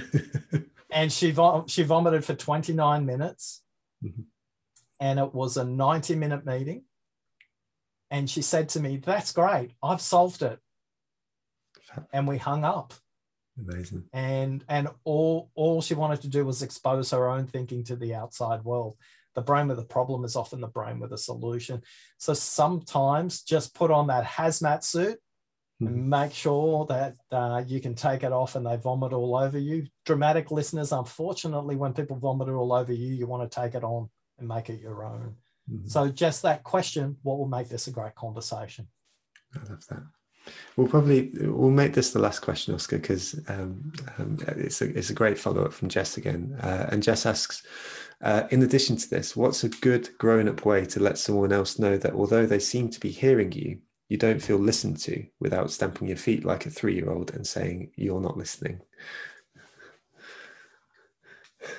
[0.90, 3.62] and she, vom- she vomited for 29 minutes.
[4.02, 4.22] Mm-hmm.
[5.00, 6.84] And it was a 90 minute meeting
[8.10, 9.72] and she said to me, That's great.
[9.82, 10.58] I've solved it.
[12.12, 12.94] And we hung up.
[13.58, 14.04] Amazing.
[14.12, 18.14] And and all all she wanted to do was expose her own thinking to the
[18.14, 18.96] outside world.
[19.34, 21.82] The brain with the problem is often the brain with a solution.
[22.18, 25.18] So sometimes just put on that hazmat suit
[25.80, 26.08] and mm-hmm.
[26.08, 29.86] make sure that uh, you can take it off and they vomit all over you.
[30.04, 34.08] Dramatic listeners, unfortunately, when people vomit all over you, you want to take it on
[34.38, 35.36] and make it your own.
[35.70, 35.88] Mm-hmm.
[35.88, 38.88] So, just that question what will make this a great conversation?
[39.54, 40.02] I love that.
[40.76, 45.10] We'll probably we'll make this the last question, Oscar, because um, um, it's a it's
[45.10, 46.56] a great follow up from Jess again.
[46.62, 47.66] Uh, and Jess asks,
[48.22, 51.78] uh, in addition to this, what's a good grown up way to let someone else
[51.78, 55.70] know that although they seem to be hearing you, you don't feel listened to without
[55.70, 58.80] stamping your feet like a three year old and saying you're not listening?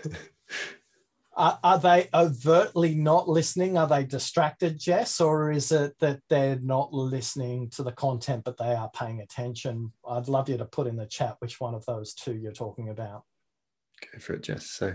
[1.39, 3.77] Are, are, they overtly not listening?
[3.77, 5.21] Are they distracted, Jess?
[5.21, 9.93] Or is it that they're not listening to the content, but they are paying attention?
[10.05, 12.89] I'd love you to put in the chat which one of those two you're talking
[12.89, 13.23] about.
[14.11, 14.65] Go for it, Jess.
[14.65, 14.93] So,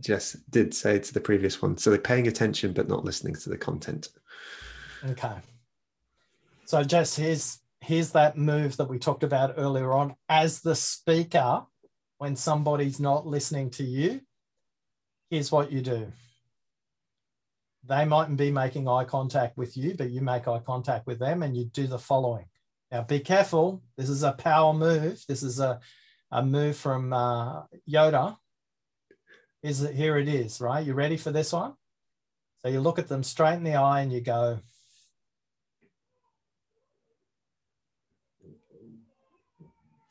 [0.00, 3.48] Jess did say to the previous one, so they're paying attention, but not listening to
[3.48, 4.10] the content.
[5.08, 5.36] Okay.
[6.66, 10.14] So, Jess, here's here's that move that we talked about earlier on.
[10.28, 11.62] As the speaker,
[12.18, 14.20] when somebody's not listening to you,
[15.30, 16.12] here's what you do.
[17.86, 21.42] They mightn't be making eye contact with you, but you make eye contact with them
[21.42, 22.46] and you do the following.
[22.90, 23.82] Now, be careful.
[23.96, 25.22] This is a power move.
[25.28, 25.80] This is a,
[26.30, 28.36] a move from uh, Yoda.
[29.62, 30.86] Is it, here it is, right?
[30.86, 31.74] You ready for this one?
[32.62, 34.60] So you look at them straight in the eye and you go,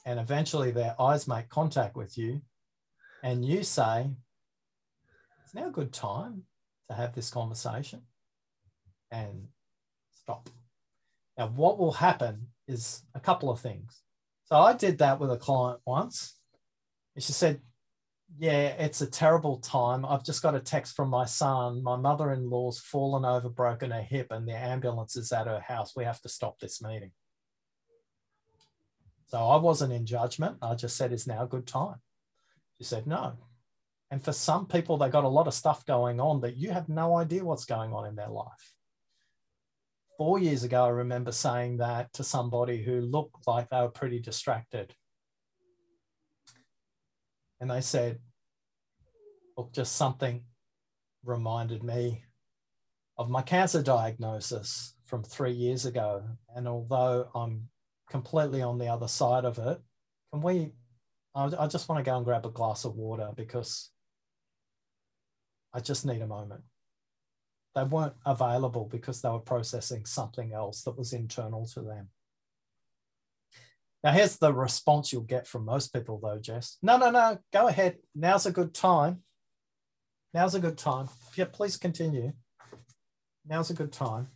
[0.05, 2.41] and eventually their eyes make contact with you,
[3.23, 4.11] and you say,
[5.53, 6.43] Now a good time
[6.89, 8.01] to have this conversation
[9.11, 9.47] and
[10.11, 10.49] stop.
[11.37, 14.01] Now, what will happen is a couple of things.
[14.45, 16.37] So I did that with a client once.
[17.15, 17.61] And she said,
[18.37, 20.05] Yeah, it's a terrible time.
[20.05, 21.83] I've just got a text from my son.
[21.83, 25.59] My mother in law's fallen over, broken her hip, and the ambulance is at her
[25.59, 25.95] house.
[25.95, 27.11] We have to stop this meeting.
[29.27, 30.57] So I wasn't in judgment.
[30.61, 31.95] I just said, is now a good time?
[32.77, 33.33] She said, no.
[34.13, 36.87] And for some people, they got a lot of stuff going on that you have
[36.87, 38.75] no idea what's going on in their life.
[40.19, 44.19] Four years ago, I remember saying that to somebody who looked like they were pretty
[44.19, 44.93] distracted.
[47.59, 48.19] And they said,
[49.57, 50.43] look, just something
[51.25, 52.23] reminded me
[53.17, 56.23] of my cancer diagnosis from three years ago.
[56.55, 57.67] And although I'm
[58.11, 59.81] completely on the other side of it,
[60.31, 60.73] can we?
[61.33, 63.89] I, I just want to go and grab a glass of water because
[65.73, 66.61] I just need a moment.
[67.75, 72.09] They weren't available because they were processing something else that was internal to them.
[74.03, 76.77] Now, here's the response you'll get from most people, though, Jess.
[76.83, 77.97] No, no, no, go ahead.
[78.13, 79.23] Now's a good time.
[80.33, 81.09] Now's a good time.
[81.35, 82.33] Yeah, please continue.
[83.47, 84.27] Now's a good time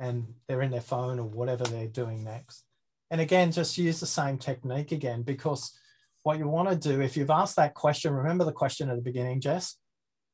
[0.00, 2.64] and they're in their phone or whatever they're doing next.
[3.10, 5.78] And again, just use the same technique again, because
[6.22, 9.02] what you want to do, if you've asked that question, remember the question at the
[9.02, 9.76] beginning, Jess,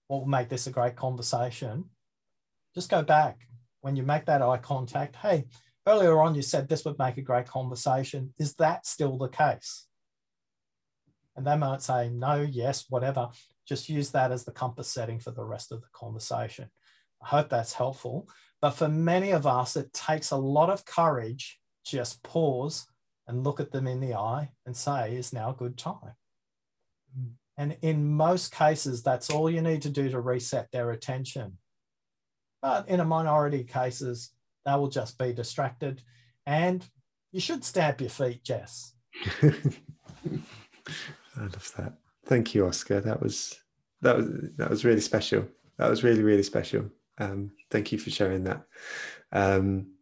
[0.09, 1.85] what will make this a great conversation?
[2.75, 3.41] Just go back
[3.81, 5.17] when you make that eye contact.
[5.17, 5.45] Hey,
[5.87, 8.35] earlier on, you said this would make a great conversation.
[8.39, 9.87] Is that still the case?
[11.37, 13.29] And they might say, no, yes, whatever.
[13.69, 16.69] Just use that as the compass setting for the rest of the conversation.
[17.23, 18.29] I hope that's helpful.
[18.61, 22.87] But for many of us, it takes a lot of courage just pause
[23.27, 26.15] and look at them in the eye and say, is now a good time?
[27.19, 27.33] Mm.
[27.59, 31.59] And in most cases, that's all you need to do to reset their attention.
[32.63, 34.31] But in a minority of cases,
[34.65, 36.03] they will just be distracted.
[36.45, 36.85] And
[37.33, 38.95] you should stamp your feet, Jess.
[39.43, 39.51] I
[41.37, 41.95] love that.
[42.27, 43.01] Thank you, Oscar.
[43.01, 43.59] That was
[44.03, 45.47] that was that was really special.
[45.79, 46.91] That was really, really special.
[47.19, 48.63] Um, thank you for sharing that.
[49.33, 49.93] Um,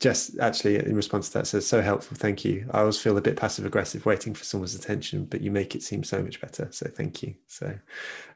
[0.00, 2.16] Jess, actually, in response to that, says, so helpful.
[2.16, 2.66] Thank you.
[2.70, 5.82] I always feel a bit passive aggressive waiting for someone's attention, but you make it
[5.82, 6.68] seem so much better.
[6.70, 7.34] So thank you.
[7.46, 7.78] So,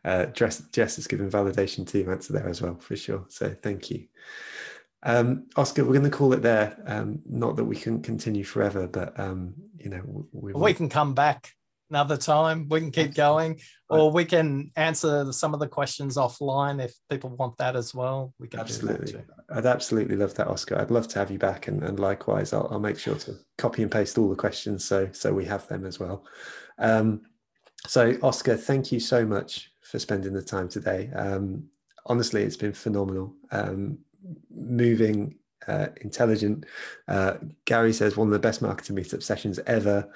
[0.05, 3.25] uh, Jess, Jess has given validation to your answer there as well, for sure.
[3.29, 4.07] So thank you.
[5.05, 6.77] Um, Oscar, we're going to call it there.
[6.87, 11.15] Um, not that we can continue forever, but um, you know, we, we can come
[11.15, 11.55] back
[11.95, 12.67] another time.
[12.69, 17.31] We can keep going, or we can answer some of the questions offline if people
[17.31, 18.35] want that as well.
[18.41, 19.23] We can absolutely.
[19.51, 20.81] I'd absolutely love that, Oscar.
[20.81, 23.83] I'd love to have you back, and, and likewise, I'll, I'll, make sure to copy
[23.83, 26.25] and paste all the questions so so we have them as well.
[26.79, 27.23] Um,
[27.87, 31.11] so, Oscar, thank you so much for spending the time today.
[31.15, 31.69] Um,
[32.07, 33.35] honestly, it's been phenomenal.
[33.53, 33.99] Um,
[34.51, 35.37] moving
[35.69, 36.65] uh, intelligent.
[37.09, 37.35] Uh,
[37.65, 40.09] Gary says one of the best marketing meetup sessions ever.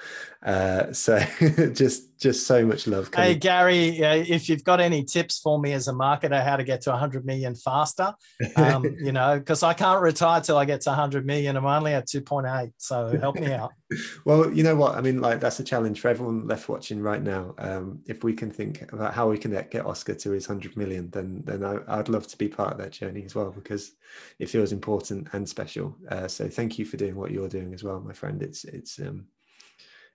[0.42, 1.18] Uh, so
[1.74, 3.10] just just so much love.
[3.14, 6.64] Hey, Gary, uh, if you've got any tips for me as a marketer, how to
[6.64, 8.12] get to 100 million faster,
[8.56, 11.56] um, you know, because I can't retire till I get to 100 million.
[11.56, 12.72] I'm only at 2.8.
[12.76, 13.72] So help me out.
[14.24, 14.96] well, you know what?
[14.96, 17.54] I mean, like, that's a challenge for everyone left watching right now.
[17.58, 21.10] Um, if we can think about how we can get Oscar to his 100 million,
[21.10, 23.92] then, then I, I'd love to be part of that journey as well, because
[24.38, 25.96] it feels important and special.
[26.10, 28.42] Uh, so thank you for doing what you're doing as well, my friend.
[28.42, 29.26] It's, it's, um,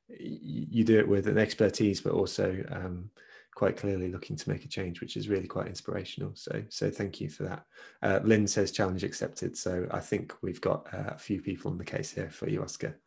[0.10, 3.10] you do it with an expertise, but also um,
[3.56, 6.32] quite clearly looking to make a change, which is really quite inspirational.
[6.36, 7.66] So, so thank you for that.
[8.02, 9.58] Uh, Lynn says challenge accepted.
[9.58, 12.64] So I think we've got uh, a few people on the case here for you,
[12.64, 13.00] Oscar.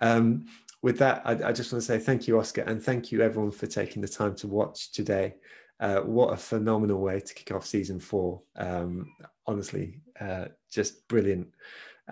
[0.00, 0.46] Um,
[0.82, 3.50] with that, I, I, just want to say thank you, Oscar, and thank you everyone
[3.50, 5.36] for taking the time to watch today.
[5.80, 8.42] Uh, what a phenomenal way to kick off season four.
[8.56, 9.12] Um,
[9.46, 11.48] honestly, uh, just brilliant.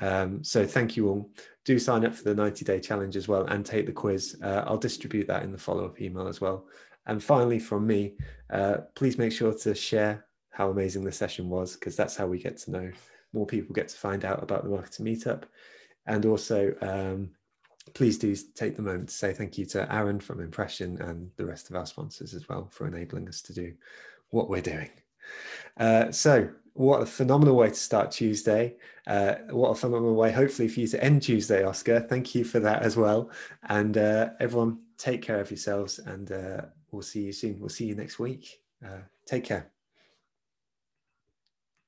[0.00, 1.30] Um, so thank you all.
[1.64, 4.36] Do sign up for the 90 day challenge as well and take the quiz.
[4.42, 6.66] Uh, I'll distribute that in the follow up email as well.
[7.06, 8.14] And finally, from me,
[8.50, 12.38] uh, please make sure to share how amazing the session was because that's how we
[12.38, 12.92] get to know
[13.32, 15.44] more people get to find out about the Marketing Meetup.
[16.06, 17.30] And also, um,
[17.92, 21.44] please do take the moment to say thank you to Aaron from Impression and the
[21.44, 23.74] rest of our sponsors as well for enabling us to do
[24.30, 24.90] what we're doing.
[25.76, 28.76] Uh, so what a phenomenal way to start Tuesday.
[29.06, 32.00] Uh, what a phenomenal way, hopefully, for you to end Tuesday, Oscar.
[32.00, 33.30] Thank you for that as well.
[33.68, 37.58] And uh, everyone, take care of yourselves and uh, we'll see you soon.
[37.60, 38.60] We'll see you next week.
[38.84, 39.73] Uh, take care.